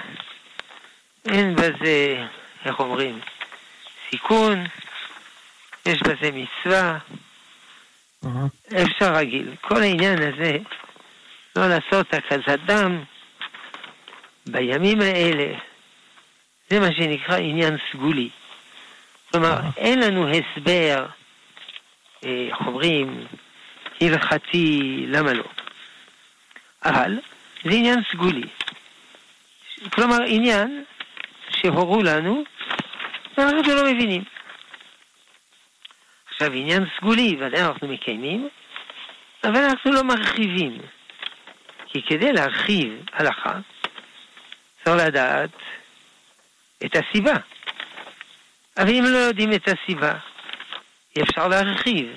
אין 1.30 1.56
בזה, 1.56 2.26
איך 2.66 2.80
אומרים, 2.80 3.20
סיכון, 4.10 4.64
יש 5.86 6.00
בזה 6.02 6.32
מצווה, 6.34 6.98
אפשר 8.84 9.14
רגיל. 9.14 9.56
כל 9.62 9.82
העניין 9.82 10.18
הזה, 10.22 10.58
לא 11.56 11.68
לעשות 11.68 12.14
הקזת 12.14 12.60
דם 12.66 13.04
בימים 14.48 15.02
האלה, 15.02 15.54
זה 16.70 16.80
מה 16.80 16.92
שנקרא 16.92 17.38
עניין 17.38 17.78
סגולי. 17.92 18.30
כלומר, 19.32 19.60
אין 19.78 20.00
לנו 20.00 20.28
הסבר, 20.30 21.06
אה, 22.26 22.48
איך 22.50 22.68
אומרים, 22.68 23.26
הלכתי, 24.02 25.06
למה 25.08 25.34
לא. 25.34 25.44
אבל 26.86 27.20
זה 27.64 27.70
עניין 27.72 28.00
סגולי. 28.12 28.48
כלומר, 29.90 30.18
עניין 30.28 30.84
שהורו 31.50 32.04
לנו, 32.04 32.44
ואנחנו 33.38 33.76
לא 33.76 33.92
מבינים. 33.92 34.24
עכשיו, 36.30 36.54
עניין 36.54 36.86
סגולי, 36.98 37.38
ודאי 37.40 37.62
אנחנו 37.62 37.88
מקיימים, 37.88 38.50
אבל 39.44 39.64
אנחנו 39.64 39.92
לא 39.92 40.04
מרחיבים. 40.04 40.78
כי 41.86 42.02
כדי 42.02 42.34
להרחיב 42.34 43.04
הלכה, 43.14 43.60
צריך 44.84 45.08
לדעת 45.08 45.50
את 46.86 46.96
הסיבה. 46.96 47.34
אבל 48.78 48.90
אם 48.90 49.04
לא 49.04 49.18
יודעים 49.18 49.54
את 49.54 49.68
הסיבה, 49.68 50.14
אי 51.16 51.22
אפשר 51.22 51.48
להרחיב. 51.48 52.08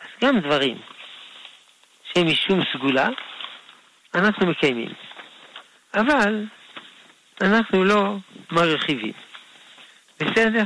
אז 0.00 0.08
גם 0.22 0.40
דברים 0.40 0.78
שהם 2.04 2.26
משום 2.26 2.60
סגולה, 2.72 3.08
אנחנו 4.14 4.46
מקיימים. 4.46 4.92
אבל 5.94 6.44
אנחנו 7.40 7.84
לא 7.84 8.16
מרחיבים. 8.52 9.12
בסדר? 10.20 10.62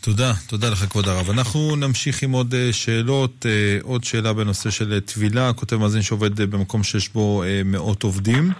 תודה, 0.00 0.32
תודה 0.48 0.70
לך 0.70 0.78
כבוד 0.78 1.08
הרב. 1.08 1.30
אנחנו 1.30 1.76
נמשיך 1.76 2.22
עם 2.22 2.32
עוד 2.32 2.54
אה, 2.54 2.72
שאלות, 2.72 3.46
אה, 3.46 3.78
עוד 3.82 4.04
שאלה 4.04 4.32
בנושא 4.32 4.70
של 4.70 4.92
אה, 4.92 5.00
טבילה, 5.00 5.52
כותב 5.52 5.76
מאזין 5.76 6.02
שעובד 6.02 6.40
במקום 6.40 6.82
שיש 6.82 7.08
בו 7.08 7.42
מאות 7.64 8.02
עובדים. 8.02 8.50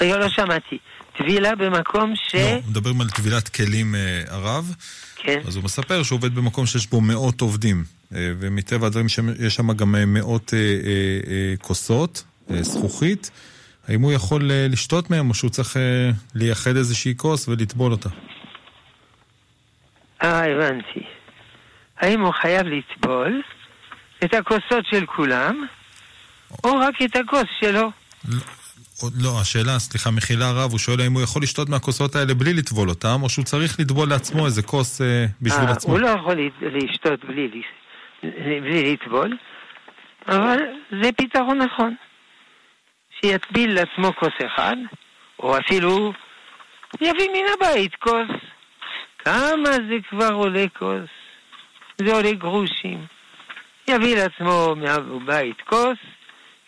רגע, 0.00 0.16
לא 0.16 0.28
שמעתי. 0.28 0.78
טבילה 1.18 1.54
במקום 1.54 2.12
ש... 2.16 2.34
לא, 2.34 2.58
מדברים 2.68 3.00
על 3.00 3.10
טבילת 3.10 3.48
כלים 3.48 3.94
הרב. 4.28 4.74
כן. 5.16 5.40
אז 5.46 5.56
הוא 5.56 5.64
מספר 5.64 6.02
שהוא 6.02 6.16
עובד 6.16 6.34
במקום 6.34 6.66
שיש 6.66 6.86
בו 6.86 7.00
מאות 7.00 7.40
עובדים, 7.40 7.84
ומטבע 8.12 8.86
הדברים 8.86 9.06
יש 9.38 9.54
שם 9.54 9.72
גם 9.72 9.94
מאות 10.06 10.54
כוסות, 11.62 12.24
זכוכית. 12.60 13.30
האם 13.88 14.00
הוא 14.00 14.12
יכול 14.12 14.50
לשתות 14.68 15.10
מהם, 15.10 15.28
או 15.28 15.34
שהוא 15.34 15.50
צריך 15.50 15.76
לייחד 16.34 16.76
איזושהי 16.76 17.14
כוס 17.16 17.48
ולטבול 17.48 17.92
אותה? 17.92 18.08
אה, 20.22 20.44
הבנתי. 20.52 21.00
האם 21.98 22.20
הוא 22.20 22.32
חייב 22.32 22.66
לטבול 22.66 23.42
את 24.24 24.34
הכוסות 24.34 24.86
של 24.90 25.06
כולם, 25.06 25.66
או 26.64 26.78
רק 26.78 26.94
את 27.04 27.16
הכוס 27.16 27.46
שלו? 27.60 27.90
לא, 29.02 29.40
השאלה, 29.40 29.78
סליחה, 29.78 30.10
מחילה 30.10 30.50
רב, 30.50 30.70
הוא 30.70 30.78
שואל 30.78 31.00
האם 31.00 31.12
הוא 31.12 31.22
יכול 31.22 31.42
לשתות 31.42 31.68
מהכוסות 31.68 32.14
האלה 32.14 32.34
בלי 32.34 32.54
לטבול 32.54 32.88
אותם, 32.88 33.22
או 33.22 33.28
שהוא 33.28 33.44
צריך 33.44 33.80
לטבול 33.80 34.08
לעצמו 34.08 34.46
איזה 34.46 34.62
כוס 34.62 35.00
אה, 35.00 35.26
בשביל 35.42 35.68
아, 35.68 35.70
עצמו. 35.70 35.92
הוא 35.92 36.00
לא 36.00 36.08
יכול 36.08 36.34
לשתות 36.62 37.24
בלי, 37.24 37.62
בלי 38.60 38.92
לטבול, 38.92 39.36
אבל 40.28 40.58
זה 41.02 41.12
פתרון 41.12 41.58
נכון. 41.58 41.94
שיטביל 43.20 43.74
לעצמו 43.74 44.12
כוס 44.18 44.32
אחד, 44.46 44.76
או 45.38 45.58
אפילו 45.58 46.12
יביא 47.00 47.28
מן 47.28 47.46
הבית 47.54 47.94
כוס. 47.94 48.30
כמה 49.18 49.72
זה 49.72 49.96
כבר 50.10 50.32
עולה 50.32 50.64
כוס? 50.78 51.10
זה 51.98 52.14
עולה 52.14 52.32
גרושים. 52.32 53.06
יביא 53.88 54.16
לעצמו 54.16 54.74
מהבית 54.76 55.60
כוס, 55.60 55.98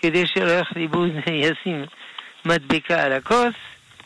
כדי 0.03 0.26
שלא 0.26 0.51
ילך 0.51 0.68
לאיבוד, 0.76 1.11
ישים 1.26 1.85
מדבקה 2.49 3.03
על 3.03 3.12
הכוס 3.12 3.55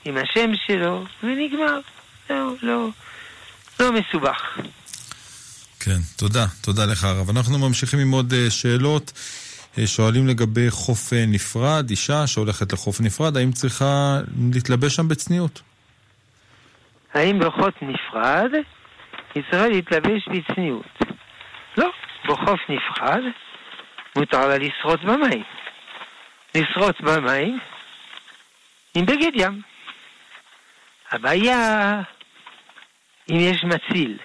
עם 0.05 0.16
השם 0.16 0.51
שלו, 0.66 1.05
ונגמר. 1.22 1.78
זהו, 2.28 2.57
לא, 2.62 2.88
לא 3.80 3.93
מסובך. 3.93 4.59
כן, 5.80 5.99
תודה, 6.16 6.47
תודה 6.61 6.86
לך 6.86 7.05
הרב. 7.05 7.30
אנחנו 7.30 7.59
ממשיכים 7.59 7.99
עם 7.99 8.11
עוד 8.11 8.32
אה, 8.32 8.51
שאלות. 8.51 9.12
אה, 9.78 9.86
שואלים 9.86 10.26
לגבי 10.26 10.70
חוף 10.70 11.12
אה, 11.12 11.24
נפרד, 11.26 11.90
אישה 11.90 12.26
שהולכת 12.26 12.72
לחוף 12.72 13.01
נפרד, 13.01 13.36
האם 13.36 13.53
צריכה 13.53 14.18
להתלבש 14.53 14.97
שם 14.97 15.09
בצניעות? 15.09 15.62
האם 17.14 17.38
בחוף 17.38 17.74
נפרד 17.82 18.51
היא 19.34 19.43
צריכה 19.51 19.68
להתלבש 19.68 20.28
בצניעות? 20.28 20.99
לא, 21.76 21.90
בחוף 22.28 22.61
נפרד 22.68 23.22
מותר 24.16 24.49
לה 24.49 24.59
לשרוט 24.59 25.01
במים. 25.01 25.43
לשרוט 26.55 27.01
במים 27.01 27.59
עם 28.95 29.07
בגד 29.07 29.30
ים. 29.34 29.62
הבעיה 31.11 32.01
אם 33.30 33.36
יש 33.40 33.64
מציל. 33.64 34.18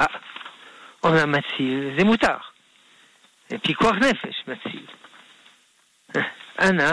אה, 0.00 0.06
אומנם 1.04 1.32
מציל 1.32 1.90
זה 1.98 2.04
מותר. 2.04 2.36
פיקוח 3.62 3.94
נפש 3.96 4.42
מציל. 4.48 4.86
אנא, 6.60 6.92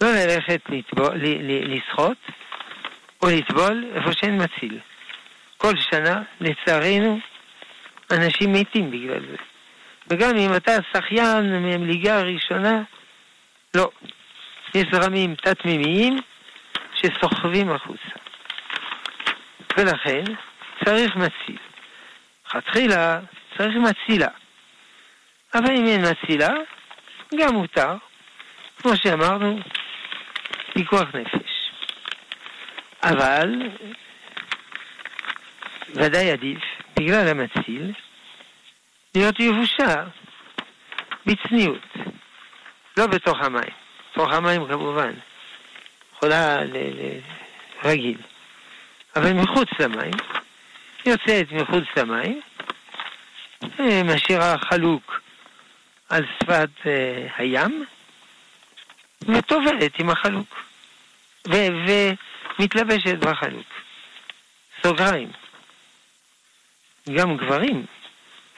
לא 0.00 0.08
ללכת 0.08 0.60
לשחות 1.68 2.18
או 3.22 3.28
לטבול 3.30 3.84
איפה 3.94 4.12
שאין 4.12 4.42
מציל. 4.42 4.78
כל 5.56 5.72
שנה, 5.80 6.22
לצערנו, 6.40 7.18
אנשים 8.10 8.52
מתים 8.52 8.90
בגלל 8.90 9.20
זה. 9.30 9.36
וגם 10.08 10.36
אם 10.36 10.56
אתה 10.56 10.72
שחיין 10.92 11.62
מהליגה 11.62 12.18
הראשונה, 12.18 12.82
לא. 13.74 13.90
יש 14.74 14.84
זרמים 14.92 15.34
תת-מימיים 15.34 16.16
שסוחבים 16.94 17.70
החוצה. 17.70 18.10
ולכן 19.76 20.24
צריך 20.84 21.16
מציל. 21.16 21.58
לכתחילה 22.46 23.20
צריך 23.58 23.74
מצילה. 23.76 24.28
אבל 25.54 25.70
אם 25.76 25.86
אין 25.86 26.04
מצילה, 26.10 26.54
גם 27.40 27.54
מותר. 27.54 27.94
כמו 28.78 28.96
שאמרנו, 28.96 29.58
פיקוח 30.72 31.08
נפש. 31.14 31.70
אבל 33.02 33.50
ודאי 35.94 36.30
עדיף, 36.30 36.62
בגלל 36.98 37.28
המציל, 37.28 37.92
להיות 39.14 39.40
יבושה 39.40 40.04
בצניעות, 41.26 41.92
לא 42.96 43.06
בתוך 43.06 43.40
המים. 43.40 43.81
בתוך 44.12 44.32
המים 44.32 44.66
כמובן, 44.66 45.12
יכולה 46.16 46.58
רגיל. 47.84 48.18
אבל 49.16 49.32
מחוץ 49.32 49.68
למים, 49.80 50.12
יוצאת 51.06 51.52
מחוץ 51.52 51.84
למים, 51.96 52.40
משאירה 54.04 54.58
חלוק 54.58 55.20
על 56.08 56.26
שפת 56.38 56.68
uh, 56.82 56.86
הים, 57.36 57.84
וטובלת 59.22 59.98
עם 59.98 60.10
החלוק. 60.10 60.64
ו- 61.48 62.12
מתלבשת 62.58 63.18
בחלוק. 63.18 63.66
סוגריים. 64.82 65.32
גם 67.14 67.36
גברים, 67.36 67.86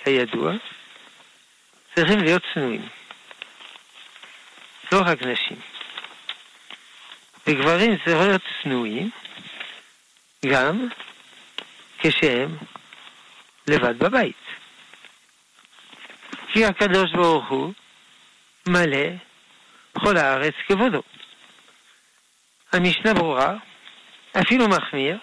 כידוע, 0.04 0.52
צריכים 1.94 2.18
להיות 2.18 2.42
צנועים. 2.54 2.88
לא 4.92 5.00
רק 5.06 5.22
נשים. 5.22 5.56
וגברים 7.46 7.96
צריכים 7.96 8.28
להיות 8.28 8.42
צנועים 8.62 9.10
גם 10.46 10.88
כשהם 11.98 12.56
לבד 13.68 13.98
בבית. 13.98 14.36
כי 16.52 16.64
הקדוש 16.64 17.12
ברוך 17.12 17.48
הוא 17.48 17.72
מלא 18.68 19.06
כל 19.92 20.16
הארץ 20.16 20.54
כבודו. 20.68 21.02
המשנה 22.72 23.14
ברורה 23.14 23.54
אפילו 24.40 24.68
מחמיר, 24.68 25.18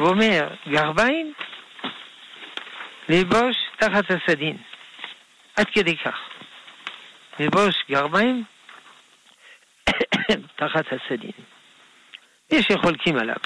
ואומר, 0.00 0.48
גרביים 0.68 1.32
ללבוש 3.08 3.56
תחת 3.78 4.04
הסדין. 4.10 4.56
עד 5.56 5.66
כדי 5.74 5.96
כך. 5.96 6.29
ללבוש 7.40 7.84
גרביים 7.90 8.44
תחת 10.58 10.84
הסדין. 10.86 11.30
יש 12.50 12.66
שחולקים 12.72 13.16
עליו. 13.18 13.36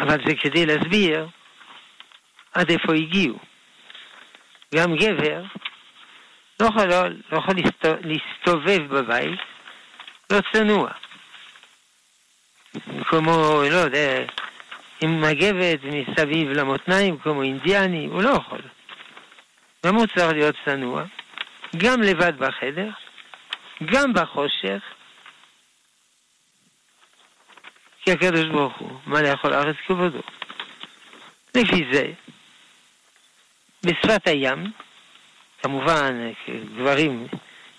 אבל 0.00 0.18
זה 0.26 0.34
כדי 0.40 0.66
להסביר 0.66 1.26
עד 2.52 2.70
איפה 2.70 2.94
הגיעו. 2.94 3.38
גם 4.74 4.96
גבר 4.96 5.42
לא 6.60 6.66
יכול, 6.66 6.84
לא, 6.84 7.08
לא 7.32 7.38
יכול 7.38 7.54
להסתובב 8.02 8.94
בבית 8.94 9.40
לא 10.30 10.38
צנוע. 10.52 10.90
כמו, 13.04 13.62
לא 13.70 13.76
יודע, 13.76 14.24
עם 15.00 15.20
מגבת 15.20 15.78
מסביב 15.84 16.50
למותניים 16.50 17.18
כמו 17.18 17.42
אינדיאני, 17.42 18.06
הוא 18.06 18.22
לא 18.22 18.30
יכול. 18.30 18.60
גם 19.86 19.94
הוא 19.94 20.06
צריך 20.06 20.32
להיות 20.32 20.56
צנוע, 20.64 21.04
גם 21.76 22.02
לבד 22.02 22.38
בחדר, 22.38 22.90
גם 23.84 24.12
בחושך, 24.12 24.82
כי 28.02 28.12
הקדוש 28.12 28.44
ברוך 28.44 28.76
הוא 28.76 28.90
מלא 29.06 29.28
יכול 29.28 29.52
הארץ 29.52 29.76
כבודו. 29.86 30.20
לפי 31.54 31.84
זה, 31.92 32.12
בשפת 33.82 34.26
הים, 34.26 34.64
כמובן, 35.62 36.30
גברים 36.76 37.26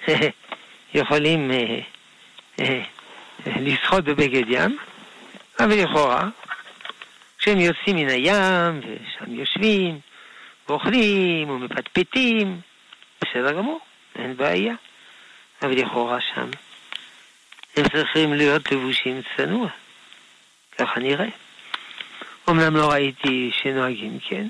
יכולים 0.94 1.52
אה, 1.52 1.80
אה, 2.60 2.82
לשחות 3.46 4.04
בבגד 4.04 4.50
ים, 4.50 4.78
אבל 5.60 5.84
לכאורה, 5.84 6.30
כשהם 7.38 7.60
יוצאים 7.60 7.96
מן 7.96 8.10
הים, 8.10 8.80
ושם 8.80 9.34
יושבים, 9.34 10.00
ואוכלים 10.70 11.50
ומפטפטים, 11.50 12.62
בסדר 13.30 13.52
גמור, 13.52 13.80
אין 14.16 14.38
בעיה. 14.38 14.74
אבל 15.62 15.72
לכאורה 15.72 16.22
שם 16.22 16.50
הם 17.78 17.90
צריכים 17.90 18.34
להיות 18.34 18.72
לבושים 18.72 19.22
צנוע, 19.38 19.70
ככה 20.78 21.00
נראה. 21.00 21.28
אמנם 22.50 22.76
לא 22.76 22.92
ראיתי 22.92 23.52
שנוהגים 23.54 24.20
כן, 24.20 24.48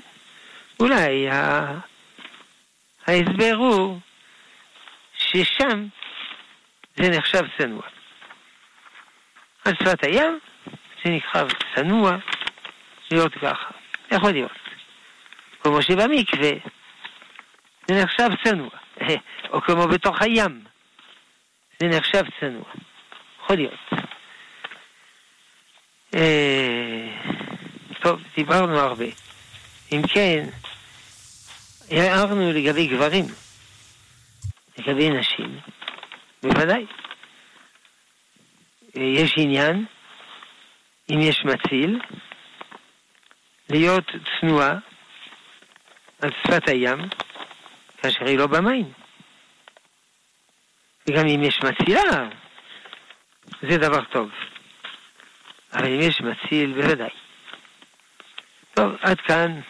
אולי 0.80 1.28
ההסבר 3.06 3.54
הוא 3.56 3.98
ששם 5.14 5.86
זה 6.96 7.08
נחשב 7.08 7.42
צנוע. 7.58 7.82
על 9.64 9.74
שפת 9.74 10.04
הים 10.04 10.38
זה 11.04 11.10
נקרא 11.10 11.44
צנוע 11.74 12.16
להיות 13.10 13.34
ככה. 13.34 13.70
יכול 14.12 14.30
להיות. 14.30 14.52
כמו 15.62 15.82
שבמקווה 15.82 16.50
זה 17.90 18.02
נחשב 18.02 18.28
צנוע. 18.44 18.70
או 19.52 19.60
כמו 19.60 19.88
בתוך 19.88 20.22
הים 20.22 20.64
זה 21.80 21.88
נחשב 21.88 22.22
צנוע. 22.40 22.64
יכול 23.42 23.56
להיות. 23.56 23.90
אה, 26.14 27.06
טוב, 28.02 28.22
דיברנו 28.36 28.78
הרבה. 28.78 29.04
אם 29.92 30.02
כן, 30.14 30.44
הערנו 31.90 32.52
לגבי 32.52 32.86
גברים. 32.86 33.24
לגבי 34.78 35.10
נשים, 35.10 35.60
בוודאי. 36.42 36.86
יש 38.94 39.34
עניין, 39.36 39.84
אם 41.10 41.20
יש 41.20 41.44
מציל, 41.44 42.00
להיות 43.70 44.04
צנועה 44.40 44.74
על 46.22 46.30
שפת 46.42 46.68
הים, 46.68 46.98
כאשר 48.02 48.24
היא 48.24 48.38
לא 48.38 48.46
במים. 48.46 48.92
וגם 51.08 51.26
אם 51.26 51.42
יש 51.42 51.60
מצילה, 51.64 52.28
זה 53.70 53.76
דבר 53.78 54.04
טוב. 54.12 54.28
אבל 55.72 55.86
אם 55.86 56.00
יש 56.00 56.20
מציל, 56.20 56.82
בוודאי. 56.82 57.10
טוב, 58.74 58.92
עד 59.00 59.16
כאן 59.26 59.60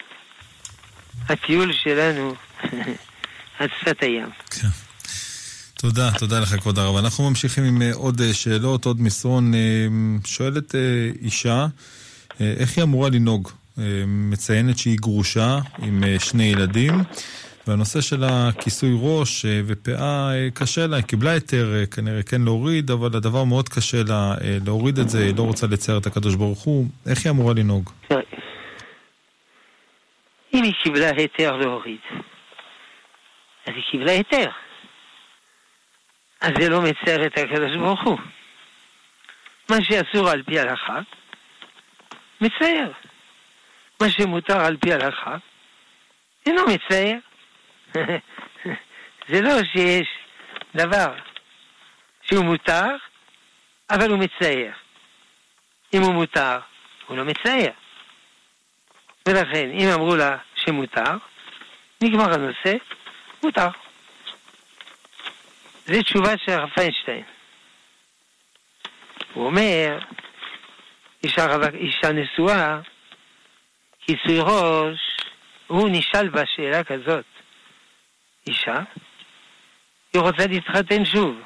הטיול 1.29 1.73
שלנו 1.73 2.35
עד 3.59 3.69
שפת 3.79 4.03
הים. 4.03 4.29
כן. 4.49 4.67
תודה, 5.81 6.11
תודה 6.19 6.39
לך 6.39 6.55
כבוד 6.55 6.79
הרב. 6.79 6.95
אנחנו 6.95 7.29
ממשיכים 7.29 7.63
עם 7.63 7.81
אה, 7.81 7.93
עוד 7.93 8.21
אה, 8.21 8.33
שאלות, 8.33 8.85
עוד 8.85 9.01
מסרון. 9.01 9.53
אה, 9.53 9.59
שואלת 10.25 10.75
אישה, 11.21 11.67
איך 12.39 12.77
היא 12.77 12.83
אמורה 12.83 13.09
לנהוג? 13.09 13.49
מציינת 14.07 14.77
שהיא 14.77 14.97
גרושה 14.97 15.59
עם 15.79 16.03
שני 16.19 16.43
ילדים, 16.43 17.03
והנושא 17.67 18.01
של 18.01 18.23
הכיסוי 18.23 18.89
ראש 19.01 19.45
ופאה 19.67 20.31
קשה 20.53 20.87
לה, 20.87 20.95
היא 20.95 21.05
קיבלה 21.05 21.31
היתר 21.31 21.85
כנראה 21.95 22.23
כן 22.23 22.41
להוריד, 22.41 22.91
אבל 22.91 23.17
הדבר 23.17 23.43
מאוד 23.43 23.69
קשה 23.69 23.97
לה 24.07 24.35
להוריד 24.65 24.99
את 24.99 25.09
זה, 25.09 25.23
היא 25.23 25.35
לא 25.37 25.43
רוצה 25.43 25.67
לצייר 25.67 25.97
את 25.97 26.05
הקדוש 26.05 26.35
ברוך 26.35 26.59
הוא. 26.59 26.87
איך 27.09 27.25
היא 27.25 27.31
אמורה 27.31 27.53
לנהוג? 27.53 27.89
אם 30.53 30.63
היא 30.63 30.73
קיבלה 30.83 31.09
היתר 31.17 31.57
להוריד, 31.57 31.99
אז 33.65 33.73
היא 33.75 33.83
קיבלה 33.91 34.11
היתר. 34.11 34.49
אז 36.41 36.51
זה 36.59 36.69
לא 36.69 36.81
מצייר 36.81 37.25
את 37.25 37.37
הקדוש 37.37 37.77
ברוך 37.77 38.03
הוא. 38.03 38.17
מה 39.69 39.77
שאסור 39.81 40.29
על 40.29 40.43
פי 40.43 40.59
הלכה, 40.59 40.99
מצייר. 42.41 42.91
מה 44.01 44.09
שמותר 44.09 44.59
על 44.59 44.77
פי 44.77 44.93
הלכה, 44.93 45.35
אינו 46.45 46.61
מצייר. 46.67 47.19
זה 49.29 49.41
לא 49.41 49.63
שיש 49.73 50.07
דבר 50.75 51.13
שהוא 52.21 52.45
מותר, 52.45 52.87
אבל 53.89 54.09
הוא 54.09 54.19
מצייר. 54.19 54.71
אם 55.93 56.01
הוא 56.01 56.13
מותר, 56.13 56.59
הוא 57.07 57.17
לא 57.17 57.23
מצייר. 57.23 57.71
ולכן, 59.27 59.69
אם 59.71 59.87
אמרו 59.93 60.15
לה 60.15 60.37
שמותר, 60.55 61.17
נגמר 62.01 62.33
הנושא, 62.33 62.73
מותר. 63.43 63.67
זו 65.85 66.03
תשובה 66.03 66.37
של 66.37 66.51
הרב 66.51 66.69
פיינשטיין. 66.69 67.23
הוא 69.33 69.45
אומר, 69.45 69.99
אישה, 71.23 71.47
אישה 71.73 72.11
נשואה, 72.11 72.79
כיסוי 73.99 74.39
ראש, 74.39 75.17
הוא 75.67 75.89
נשאל 75.91 76.29
בשאלה 76.29 76.83
כזאת, 76.83 77.25
אישה, 78.47 78.79
היא 80.13 80.21
רוצה 80.21 80.47
להתחתן 80.47 81.05
שוב, 81.05 81.41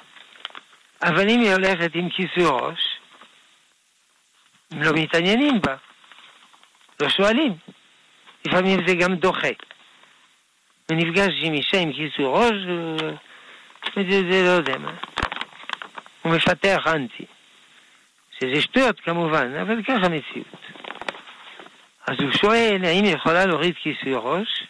אבל 1.04 1.30
אם 1.30 1.40
היא 1.40 1.54
הולכת 1.54 1.96
עם 1.96 2.10
כיסוי 2.10 2.46
ראש, 2.46 3.00
הם 4.72 4.82
לא 4.82 4.92
מתעניינים 4.94 5.62
בה, 5.62 5.76
לא 7.02 7.10
שואלים. 7.10 7.54
לפעמים 8.46 8.88
זה 8.88 8.96
גם 8.96 9.16
דוחה. 9.16 9.48
ונפגש 10.90 11.34
עם 11.42 11.54
אישה 11.54 11.80
עם 11.80 11.94
כיסוי 11.94 12.26
ראש, 12.26 12.54
זה, 13.96 14.32
זה 14.32 14.44
לא 14.44 14.50
יודע 14.50 14.78
מה. 14.78 14.94
הוא 16.22 16.36
מפתח 16.36 16.84
אנטי. 16.88 17.26
שזה 18.40 18.62
שטויות 18.62 19.00
כמובן, 19.00 19.56
אבל 19.62 19.84
ככה 19.84 20.10
מציאות. 20.10 20.66
אז 22.08 22.16
הוא 22.20 22.32
שואל 22.32 22.82
האם 22.84 23.06
יכולה 23.06 23.46
להוריד 23.46 23.76
כיסוי 23.76 24.14
ראש 24.16 24.64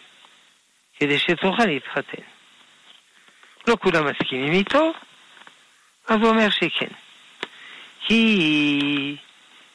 כדי 1.00 1.20
שתוכל 1.20 1.66
להתחתן. 1.66 2.24
לא 3.68 3.76
כולם 3.82 4.06
מסכימים 4.08 4.54
איתו, 4.54 4.92
אז 6.08 6.18
הוא 6.22 6.30
אומר 6.30 6.50
שכן. 6.50 6.88
כי 8.02 9.18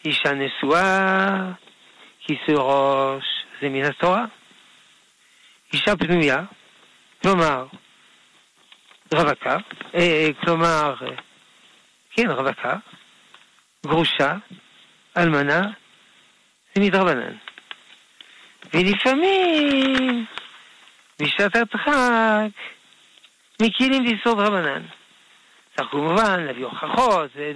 אישה 0.05 0.33
נשואה, 0.35 1.27
כיסוי 2.21 2.55
ראש, 2.57 3.25
זה 3.61 3.69
מן 3.69 3.85
התורה. 3.85 4.25
אישה 5.73 5.97
פנויה, 5.97 6.43
כלומר, 7.23 7.67
רווקה, 9.15 9.57
אה, 9.95 10.29
כלומר, 10.45 10.95
כן, 12.11 12.31
רווקה, 12.31 12.77
גרושה, 13.87 14.35
אלמנה, 15.17 15.61
זה 16.75 16.83
מדרבנן. 16.83 17.35
ולפעמים, 18.75 20.27
בשעת 21.21 21.57
הדחק, 21.57 22.49
מכירים 23.63 24.05
ביסוד 24.05 24.39
רבנן. 24.39 24.83
צריך 25.77 25.91
כמובן 25.91 26.41
להביא 26.41 26.65
הוכחות, 26.65 27.31
זה 27.35 27.53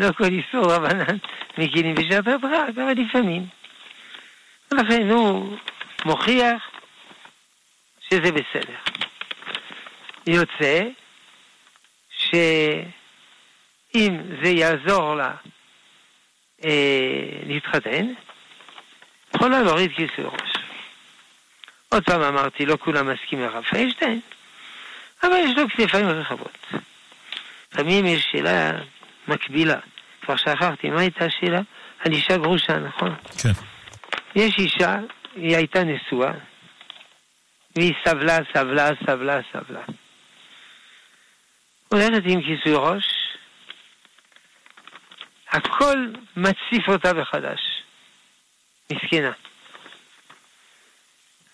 לא, 0.00 0.12
כל 0.12 0.24
איסור 0.24 0.72
רבנן 0.72 1.16
מכירים 1.58 1.94
בשעת 1.94 2.26
הדחק, 2.26 2.68
אבל 2.76 2.92
לפעמים. 2.92 3.46
ולכן 4.70 5.10
הוא 5.10 5.56
מוכיח 6.04 6.70
שזה 8.00 8.32
בסדר. 8.32 8.76
יוצא 10.26 10.82
שאם 12.08 14.16
זה 14.42 14.48
יעזור 14.48 15.14
לה 15.14 15.34
אה, 16.64 17.28
להתחתן, 17.46 18.06
יכולה 19.34 19.62
להוריד 19.62 19.90
כיסוי 19.90 20.24
ראש. 20.24 20.55
עוד 21.88 22.04
פעם 22.04 22.22
אמרתי, 22.22 22.66
לא 22.66 22.76
כולם 22.80 23.12
מסכימים 23.12 23.44
לרב 23.46 23.64
פיינשטיין, 23.64 24.20
אבל 25.22 25.36
יש 25.36 25.58
לו 25.58 25.68
כתפיים 25.68 26.08
רחבות. 26.08 26.66
לפעמים 27.72 28.06
יש 28.06 28.28
שאלה 28.32 28.70
מקבילה. 29.28 29.78
כבר 30.22 30.36
שכחתי, 30.36 30.90
מה 30.90 31.00
הייתה 31.00 31.24
השאלה? 31.24 31.60
על 31.98 32.12
אישה 32.12 32.36
גרושה, 32.36 32.78
נכון? 32.78 33.14
כן. 33.42 33.52
יש 34.34 34.58
אישה, 34.58 34.96
היא 35.34 35.56
הייתה 35.56 35.84
נשואה, 35.84 36.32
והיא 37.76 37.94
סבלה, 38.04 38.38
סבלה, 38.54 38.88
סבלה, 39.06 39.40
סבלה. 39.52 39.80
הולכת 41.88 42.22
עם 42.24 42.40
כיסוי 42.42 42.72
ראש, 42.74 43.04
הכל 45.50 46.06
מציף 46.36 46.88
אותה 46.88 47.12
מחדש. 47.12 47.60
מסכנה. 48.92 49.32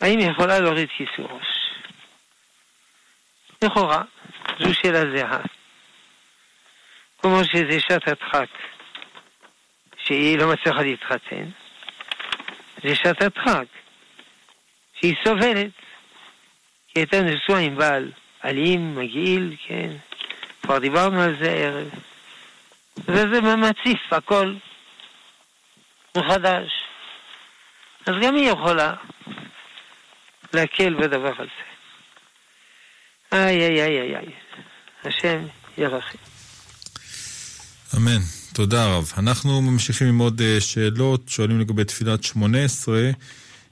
האם 0.02 0.18
היא 0.18 0.30
יכולה 0.30 0.60
להוריד 0.60 0.88
כיסוי 0.88 1.24
ראש? 1.30 1.46
לכאורה, 3.62 4.02
זו 4.58 4.74
שאלה 4.74 5.16
זהה. 5.16 5.40
כמו 7.18 7.44
שזה 7.44 7.80
שעת 7.80 8.08
הדחק, 8.08 8.48
שהיא 10.04 10.38
לא 10.38 10.52
מצליחה 10.52 10.82
להתחתן, 10.82 11.44
זה 12.84 12.94
שעת 12.94 13.22
הדחק, 13.22 13.64
שהיא 15.00 15.14
סובלת, 15.24 15.70
כי 16.88 17.00
הייתה 17.00 17.20
נשואה 17.20 17.58
עם 17.58 17.76
בעל 17.76 18.12
אלים, 18.44 18.94
מגעיל, 18.94 19.56
כן, 19.66 19.90
כבר 20.62 20.78
דיברנו 20.78 21.22
על 21.22 21.36
זה 21.42 21.50
הערב. 21.50 21.90
וזה 22.96 23.40
מציף 23.40 24.12
הכל 24.12 24.54
מחדש. 26.16 26.70
אז 28.06 28.14
גם 28.22 28.34
היא 28.34 28.50
יכולה 28.50 28.94
להקל 30.54 30.94
בדבר 30.94 31.32
הזה. 31.38 31.62
איי, 33.32 33.60
איי, 33.60 33.82
איי, 33.82 34.00
איי, 34.00 34.16
איי. 34.16 34.32
השם 35.04 35.46
ירחם. 35.78 36.18
אמן. 37.96 38.20
תודה 38.52 38.86
רב. 38.86 39.12
אנחנו 39.18 39.62
ממשיכים 39.62 40.08
עם 40.08 40.18
עוד 40.18 40.40
אה, 40.40 40.60
שאלות, 40.60 41.20
שואלים 41.28 41.60
לגבי 41.60 41.84
תפילת 41.84 42.22
שמונה 42.22 42.58
עשרה. 42.64 43.10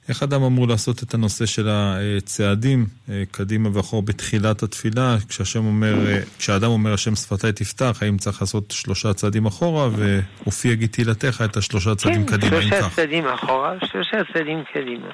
איך 0.09 0.23
אדם 0.23 0.43
אמור 0.43 0.67
לעשות 0.67 1.03
את 1.03 1.13
הנושא 1.13 1.45
של 1.45 1.67
הצעדים 1.69 2.85
אה, 3.09 3.23
קדימה 3.31 3.69
ואחור 3.73 4.01
בתחילת 4.01 4.63
התפילה, 4.63 5.15
כשהשם 5.29 5.65
אומר, 5.65 6.07
אה, 6.07 6.19
כשאדם 6.37 6.69
אומר 6.69 6.93
השם 6.93 7.15
שפתיי 7.15 7.51
תפתח, 7.51 7.97
האם 8.01 8.17
צריך 8.17 8.41
לעשות 8.41 8.71
שלושה 8.71 9.13
צעדים 9.13 9.45
אחורה, 9.45 9.89
ואופי 9.95 10.67
יגיד 10.67 10.89
תהילתך 10.89 11.43
את 11.45 11.57
השלושה 11.57 11.95
צעדים 11.95 12.25
כן, 12.25 12.37
קדימה, 12.37 12.57
אם 12.57 12.61
כך? 12.61 12.69
כן, 12.69 12.79
שלושה 12.79 12.95
צעדים 12.95 13.27
אחורה, 13.27 13.73
שלושה 13.91 14.17
צעדים 14.33 14.63
קדימה. 14.73 15.07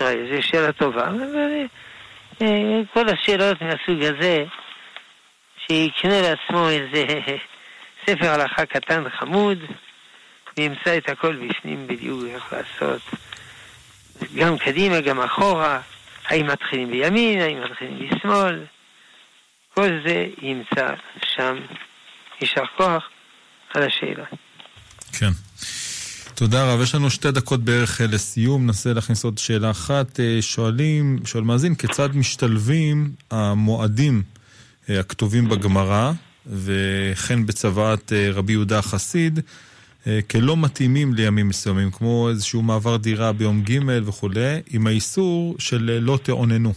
זו 0.00 0.42
שאלה 0.42 0.72
טובה, 0.72 1.08
אבל 1.08 1.66
כל 2.92 3.08
השאלות 3.08 3.62
מהסוג 3.62 4.02
הזה, 4.02 4.44
שיקנה 5.66 6.20
לעצמו 6.20 6.68
איזה 6.68 7.04
ספר 8.06 8.28
הלכה 8.28 8.66
קטן 8.66 9.10
חמוד, 9.10 9.58
וימצא 10.56 10.96
את 10.96 11.08
הכל 11.08 11.36
בפנים 11.36 11.86
בדיוק 11.86 12.20
איך 12.34 12.52
לעשות. 12.52 13.02
גם 14.34 14.58
קדימה, 14.58 15.00
גם 15.00 15.20
אחורה, 15.20 15.80
האם 16.26 16.46
מתחילים 16.46 16.90
בימין, 16.90 17.40
האם 17.40 17.62
מתחילים 17.64 18.08
בשמאל. 18.08 18.64
כל 19.74 19.88
זה 20.06 20.26
ימצא 20.42 20.86
שם. 21.36 21.56
יישר 22.40 22.66
כוח 22.76 23.08
על 23.74 23.82
השאלה. 23.82 24.24
כן. 25.18 25.45
תודה 26.38 26.72
רב. 26.72 26.80
יש 26.82 26.94
לנו 26.94 27.10
שתי 27.10 27.30
דקות 27.30 27.60
בערך 27.64 28.00
אה, 28.00 28.06
לסיום, 28.06 28.66
ננסה 28.66 28.92
להכניס 28.92 29.24
עוד 29.24 29.38
שאלה 29.38 29.70
אחת. 29.70 30.20
אה, 30.20 30.38
שואלים, 30.40 31.18
שואל 31.24 31.44
מאזין, 31.44 31.74
כיצד 31.74 32.16
משתלבים 32.16 33.10
המועדים 33.30 34.22
אה, 34.90 35.00
הכתובים 35.00 35.48
בגמרא 35.48 36.12
וכן 36.46 37.46
בצוואת 37.46 38.12
רבי 38.34 38.52
יהודה 38.52 38.78
החסיד 38.78 39.40
כלא 40.30 40.56
מתאימים 40.56 41.14
לימים 41.14 41.48
מסוימים, 41.48 41.90
כמו 41.90 42.28
איזשהו 42.28 42.62
מעבר 42.62 42.96
דירה 42.96 43.32
ביום 43.32 43.62
ג' 43.62 44.06
וכולי, 44.06 44.60
עם 44.70 44.86
האיסור 44.86 45.56
של 45.58 45.98
לא 46.02 46.18
תאוננו. 46.22 46.72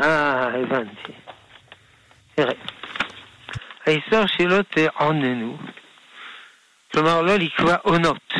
אה, 0.00 0.48
הבנתי. 0.54 1.12
תראה, 2.34 2.52
האיסור 3.86 4.24
שלא 4.26 4.58
תאוננו 4.74 5.58
כלומר, 6.92 7.22
לא 7.22 7.36
לקבוע 7.36 7.74
עונות. 7.82 8.34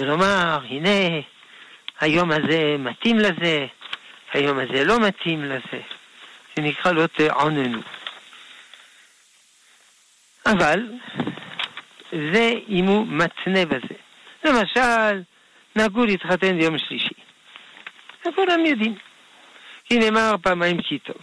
ולומר, 0.00 0.58
הנה, 0.68 1.20
היום 2.00 2.30
הזה 2.30 2.76
מתאים 2.78 3.18
לזה, 3.18 3.66
היום 4.32 4.58
הזה 4.58 4.84
לא 4.84 5.00
מתאים 5.00 5.44
לזה. 5.44 5.80
זה 6.56 6.62
נקרא 6.62 6.92
לא 6.92 7.06
תעוננו. 7.06 7.80
אבל, 10.46 10.82
זה 12.12 12.52
אם 12.68 12.84
הוא 12.84 13.06
מתנה 13.06 13.66
בזה. 13.66 13.94
למשל, 14.44 15.22
נהגו 15.76 16.04
להתחתן 16.04 16.58
ביום 16.58 16.78
שלישי. 16.78 17.14
וכולם 18.20 18.66
יודעים. 18.66 18.94
כי 19.84 19.98
נאמר 19.98 20.34
פעמיים 20.42 20.82
כי 20.82 20.98
טוב. 20.98 21.22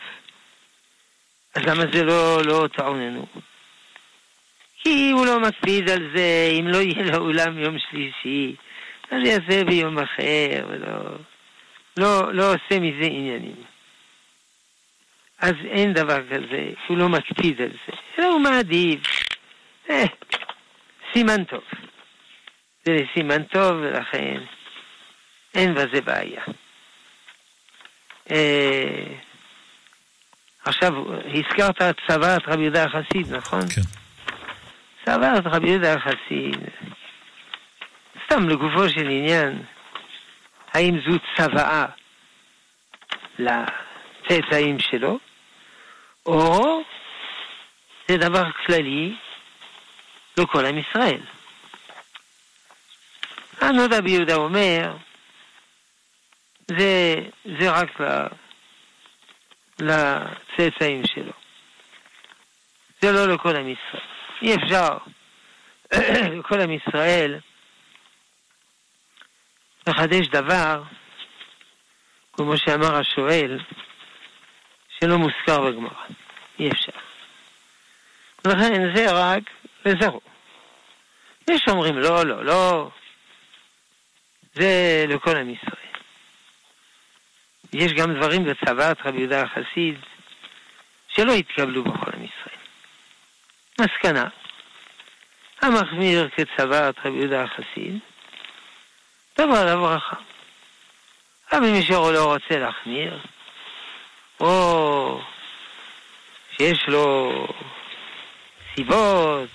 אז 1.56 1.64
למה 1.64 1.84
זה 1.94 2.04
לא, 2.04 2.42
לא 2.46 2.68
תעוננו? 2.78 3.26
כי 4.88 5.12
הוא 5.12 5.26
לא 5.26 5.40
מקפיד 5.40 5.90
על 5.90 6.12
זה, 6.16 6.50
אם 6.60 6.68
לא 6.68 6.78
יהיה 6.78 7.12
לו 7.12 7.18
אולם 7.18 7.58
יום 7.58 7.78
שלישי, 7.80 8.56
אז 9.12 9.18
יעשה 9.26 9.64
ביום 9.64 10.00
אחר, 10.00 10.66
ולא 10.70 11.18
לא, 11.98 12.34
לא 12.34 12.54
עושה 12.54 12.80
מזה 12.80 13.06
עניינים. 13.06 13.64
אז 15.40 15.54
אין 15.70 15.94
דבר 15.94 16.20
כזה, 16.28 16.70
הוא 16.88 16.98
לא 16.98 17.10
מקפיד 17.10 17.62
על 17.62 17.70
זה, 17.70 17.94
אלא 18.20 18.28
הוא 18.28 18.40
מעדיף. 18.40 19.00
אה, 19.90 20.06
סימן 21.14 21.44
טוב. 21.44 21.64
זה 22.86 22.98
סימן 23.14 23.44
טוב, 23.44 23.72
ולכן 23.82 24.42
אין 25.56 25.74
בזה 25.74 26.02
בעיה. 26.02 26.44
אה, 28.32 29.04
עכשיו, 30.66 30.94
הזכרת 31.34 31.82
צוואת 32.08 32.42
רבי 32.48 32.62
יהודה 32.62 32.84
החסיד, 32.84 33.36
נכון? 33.36 33.62
כן. 33.76 34.07
סברת 35.08 35.44
רבי 35.46 35.70
יהודה 35.70 35.94
החסיד, 35.94 36.58
סתם 38.26 38.50
לגופו 38.50 38.90
של 38.90 39.10
עניין, 39.10 39.64
האם 40.74 40.96
זו 41.08 41.18
צוואה 41.36 41.86
לצאצאים 43.40 44.80
שלו, 44.80 45.20
או 46.26 46.82
זה 48.08 48.18
דבר 48.18 48.52
כללי 48.52 49.16
לכל 50.38 50.66
עם 50.66 50.78
ישראל. 50.78 51.22
הנו"ד 53.62 53.94
רבי 53.94 54.12
יהודה 54.12 54.36
אומר, 54.36 54.98
זה, 56.68 57.16
זה 57.60 57.70
רק 57.70 58.00
לצאצאים 59.80 61.02
שלו. 61.06 61.34
זה 63.02 63.12
לא 63.12 63.34
לכל 63.34 63.56
עם 63.56 63.68
ישראל. 63.68 64.07
אי 64.42 64.56
אפשר 64.56 64.98
לכל 66.40 66.60
עם 66.60 66.72
ישראל 66.72 67.40
לחדש 69.88 70.28
דבר, 70.28 70.84
כמו 72.34 72.58
שאמר 72.58 72.96
השואל, 72.96 73.60
שלא 75.00 75.18
מוזכר 75.18 75.62
בגמרא. 75.62 76.04
אי 76.60 76.72
אפשר. 76.72 76.92
ולכן 78.46 78.96
זה 78.96 79.06
רק 79.12 79.44
לזרעו. 79.86 80.22
יש 81.50 81.62
שאומרים 81.66 81.98
לא, 81.98 82.26
לא, 82.26 82.46
לא, 82.46 82.90
זה 84.54 85.06
לכל 85.08 85.38
עם 85.38 85.50
ישראל. 85.50 85.78
יש 87.74 87.94
גם 87.94 88.14
דברים 88.14 88.46
בצוואת 88.46 88.98
רבי 89.06 89.18
יהודה 89.18 89.42
החסיד 89.42 90.00
שלא 91.08 91.34
התקבלו 91.34 91.84
בכל 91.84 92.12
עם 92.14 92.24
ישראל. 92.24 92.37
מסקנה, 93.82 94.28
המחמיר 95.62 96.30
כצוואת 96.30 96.96
רבי 97.06 97.18
יהודה 97.18 97.44
החסיד, 97.44 98.00
דבר 99.38 99.56
עליו 99.56 99.80
ברכה. 99.80 100.16
אבל 101.52 101.66
אם 101.66 101.72
מישהו 101.72 102.12
לא 102.12 102.34
רוצה 102.34 102.60
להחמיר, 102.60 103.20
או 104.40 105.22
שיש 106.58 106.88
לו 106.88 107.32
סיבות 108.76 109.50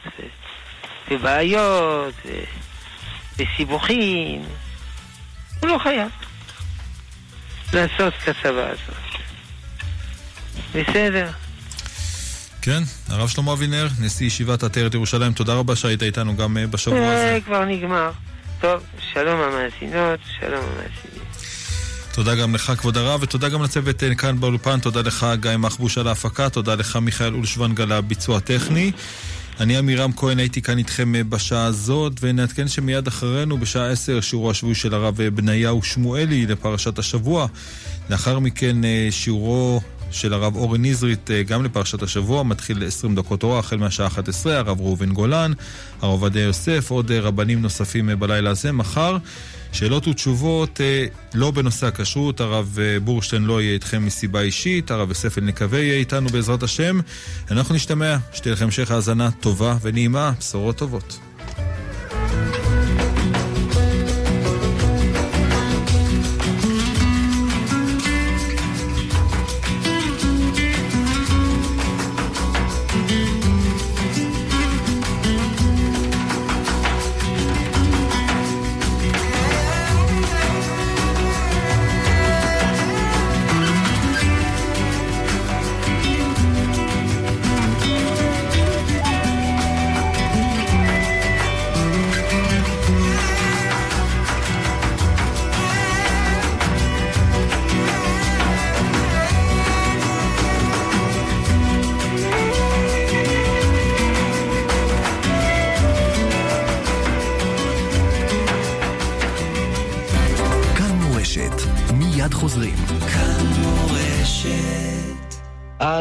ובעיות 1.11 2.14
וסיבוכים, 3.37 4.43
הוא 5.61 5.70
לא 5.70 5.79
חייב 5.79 6.11
לעשות 7.73 8.14
את 8.23 8.29
הצבא 8.29 8.68
הזאת. 8.70 9.23
בסדר? 10.75 11.31
כן, 12.63 12.83
הרב 13.09 13.29
שלמה 13.29 13.53
אבינר, 13.53 13.89
נשיא 14.01 14.27
ישיבת 14.27 14.63
עטרת 14.63 14.95
ירושלים, 14.95 15.33
תודה 15.33 15.55
רבה 15.55 15.77
שהיית 15.77 16.03
איתנו 16.03 16.37
גם 16.37 16.59
אה, 16.59 16.67
בשבוע 16.67 16.99
הזה. 16.99 17.33
זה 17.35 17.39
כבר 17.45 17.65
נגמר. 17.65 18.11
טוב, 18.61 18.83
שלום 19.13 19.41
המאזינות, 19.41 20.21
שלום 20.41 20.61
המאזינים. 20.65 21.25
תודה 22.13 22.35
גם 22.35 22.55
לך, 22.55 22.73
כבוד 22.79 22.97
הרב, 22.97 23.23
ותודה 23.23 23.49
גם 23.49 23.63
לצוות 23.63 24.03
אה, 24.03 24.15
כאן 24.15 24.41
באולפן, 24.41 24.81
תודה 24.81 25.01
לך, 25.01 25.27
גיא 25.41 25.57
מחבוש 25.57 25.99
על 25.99 26.09
ההפקה, 26.09 26.51
תודה 26.51 26.75
לך, 26.75 26.97
מיכאל 26.97 27.35
אולשוונג 27.35 27.81
על 27.81 27.93
הביצוע 27.93 28.37
הטכני. 28.37 28.93
אני 29.61 29.77
עמירם 29.77 30.13
כהן, 30.13 30.39
הייתי 30.39 30.63
כאן 30.63 30.79
איתכם 30.79 31.15
אה, 31.15 31.25
בשעה 31.25 31.65
הזאת, 31.65 32.13
ונעדכן 32.21 32.69
שמיד 32.69 33.07
אחרינו, 33.07 33.59
בשעה 33.59 33.91
עשר, 33.91 34.21
שיעורו 34.21 34.51
השבועי 34.51 34.75
של 34.75 34.95
הרב 34.95 35.23
בניהו 35.23 35.83
שמואלי 35.83 36.47
לפרשת 36.47 36.99
השבוע. 36.99 37.47
לאחר 38.11 38.39
מכן 38.39 38.77
שיעורו 39.11 39.81
של 40.13 40.33
הרב 40.33 40.57
אורן 40.57 40.85
נזרית 40.85 41.31
אה, 41.31 41.43
גם 41.43 41.65
לפרשת 41.65 42.03
השבוע, 42.03 42.43
מתחיל 42.43 42.87
20 42.87 43.15
דקות 43.15 43.43
אורה 43.43 43.59
החל 43.59 43.77
מהשעה 43.77 44.07
11, 44.07 44.59
הרב 44.59 44.81
ראובן 44.81 45.13
גולן, 45.13 45.53
הרב 46.03 46.11
עובדיה 46.11 46.43
יוסף, 46.43 46.91
עוד 46.91 47.11
אה, 47.11 47.21
רבנים 47.21 47.63
נוספים 47.63 48.11
אה, 48.11 48.17
בלילה 48.17 48.51
הזה. 48.51 48.73
מחר, 48.73 49.17
שאלות 49.73 50.09
ותשובות 50.09 50.81
לא 51.35 51.51
בנושא 51.51 51.87
הכשרות, 51.87 52.41
הרב 52.41 52.79
בורשטיין 53.05 53.45
לא 53.45 53.63
יהיה 53.63 53.75
איתכם 53.75 54.07
מסיבה 54.07 54.41
אישית, 54.41 54.91
הרב 54.91 55.09
יוסף 55.09 55.39
אלנקווה 55.39 55.79
יהיה 55.79 55.95
איתנו 55.95 56.29
בעזרת 56.29 56.63
השם. 56.63 57.01
אנחנו 57.51 57.75
נשתמע, 57.75 58.17
שתהיה 58.33 58.53
לכם 58.53 58.65
המשך 58.65 58.91
האזנה 58.91 59.31
טובה 59.31 59.77
ונעימה, 59.83 60.33
בשורות 60.39 60.77
טובות. 60.77 61.32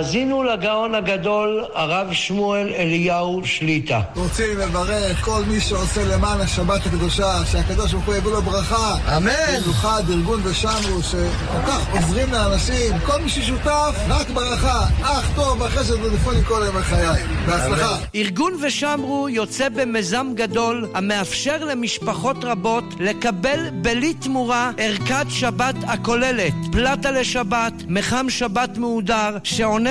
האזינו 0.01 0.43
לגאון 0.43 0.95
הגדול, 0.95 1.65
הרב 1.75 2.13
שמואל 2.13 2.73
אליהו 2.77 3.41
שליטה. 3.45 4.01
רוצים 4.15 4.57
לברך 4.59 5.25
כל 5.25 5.43
מי 5.47 5.59
שעושה 5.59 6.05
למען 6.05 6.41
השבת 6.41 6.85
הקדושה, 6.85 7.45
שהקדוש 7.51 7.91
ברוך 7.93 8.05
הוא 8.05 8.15
יביא 8.15 8.31
לו 8.31 8.41
ברכה. 8.41 8.97
אמן. 9.17 9.31
במיוחד 9.61 10.03
ארגון 10.09 10.39
ושמרו, 10.43 11.01
שכל 11.01 11.67
כך 11.67 11.87
עוזרים 11.91 12.31
לאנשים, 12.31 12.99
כל 13.05 13.21
מי 13.21 13.29
ששותף, 13.29 13.95
רק 14.09 14.29
ברכה. 14.29 14.85
אך 15.01 15.31
טוב, 15.35 15.63
אחרי 15.63 15.83
זה 15.83 15.97
טלפונים 15.97 16.43
כל 16.43 16.61
ימי 16.69 16.83
חיי. 16.83 17.23
בהצלחה. 17.45 17.97
ארגון 18.15 18.53
ושמרו 18.63 19.29
יוצא 19.29 19.69
במיזם 19.69 20.27
גדול 20.35 20.87
המאפשר 20.93 21.65
למשפחות 21.65 22.37
רבות 22.43 22.83
לקבל 22.99 23.69
בלי 23.73 24.13
תמורה 24.13 24.71
ערכת 24.77 25.25
שבת 25.29 25.75
הכוללת 25.87 26.53
פלטה 26.71 27.11
לשבת, 27.11 27.73
מחם 27.87 28.25
שבת 28.29 28.77
מהודר, 28.77 29.37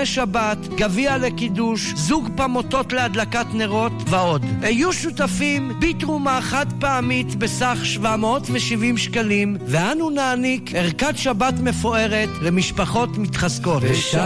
שעוני 0.07 0.31
שבת, 0.31 0.69
גביע 0.69 1.19
לקידוש, 1.19 1.93
זוג 1.95 2.29
פמוטות 2.37 2.93
להדלקת 2.93 3.47
נרות 3.55 3.93
ועוד. 4.07 4.47
היו 4.63 4.93
שותפים 4.93 5.73
בתרומה 5.81 6.41
חד 6.43 6.67
פעמית 6.81 7.35
בסך 7.35 7.79
770 7.83 8.97
שקלים, 8.97 9.57
ואנו 9.67 10.11
נעניק 10.11 10.75
ערכת 10.75 11.17
שבת 11.17 11.55
מפוארת 11.63 12.29
למשפחות 12.43 13.19
מתחזקות. 13.19 13.83
ושמרו 13.83 14.21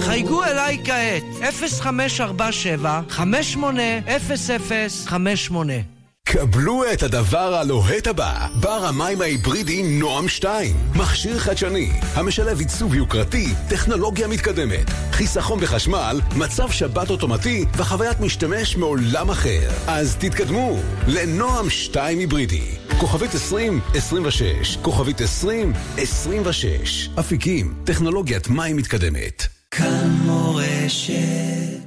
חייגו 0.00 0.44
אליי 0.44 0.78
כעת, 0.84 1.22
0547 1.54 3.00
580058 3.08 6.01
קבלו 6.32 6.82
את 6.92 7.02
הדבר 7.02 7.54
הלוהט 7.54 8.06
הבא, 8.06 8.46
בר 8.60 8.86
המים 8.86 9.20
ההיברידי 9.20 9.82
נועם 9.82 10.28
2. 10.28 10.76
מכשיר 10.94 11.38
חדשני, 11.38 11.90
המשלב 12.14 12.58
עיצוב 12.58 12.94
יוקרתי, 12.94 13.48
טכנולוגיה 13.68 14.28
מתקדמת, 14.28 14.90
חיסכון 15.12 15.60
בחשמל, 15.60 16.20
מצב 16.36 16.70
שבת 16.70 17.10
אוטומטי 17.10 17.64
וחוויית 17.76 18.20
משתמש 18.20 18.76
מעולם 18.76 19.30
אחר. 19.30 19.70
אז 19.86 20.16
תתקדמו 20.16 20.76
לנועם 21.08 21.70
2 21.70 22.18
היברידי. 22.18 22.66
כוכבית 23.00 23.34
2026, 23.34 24.76
כוכבית 24.82 25.20
2026. 25.20 27.08
אפיקים, 27.20 27.74
טכנולוגיית 27.84 28.48
מים 28.48 28.76
מתקדמת. 28.76 29.46
כאן 29.70 30.10
מורשת 30.24 31.81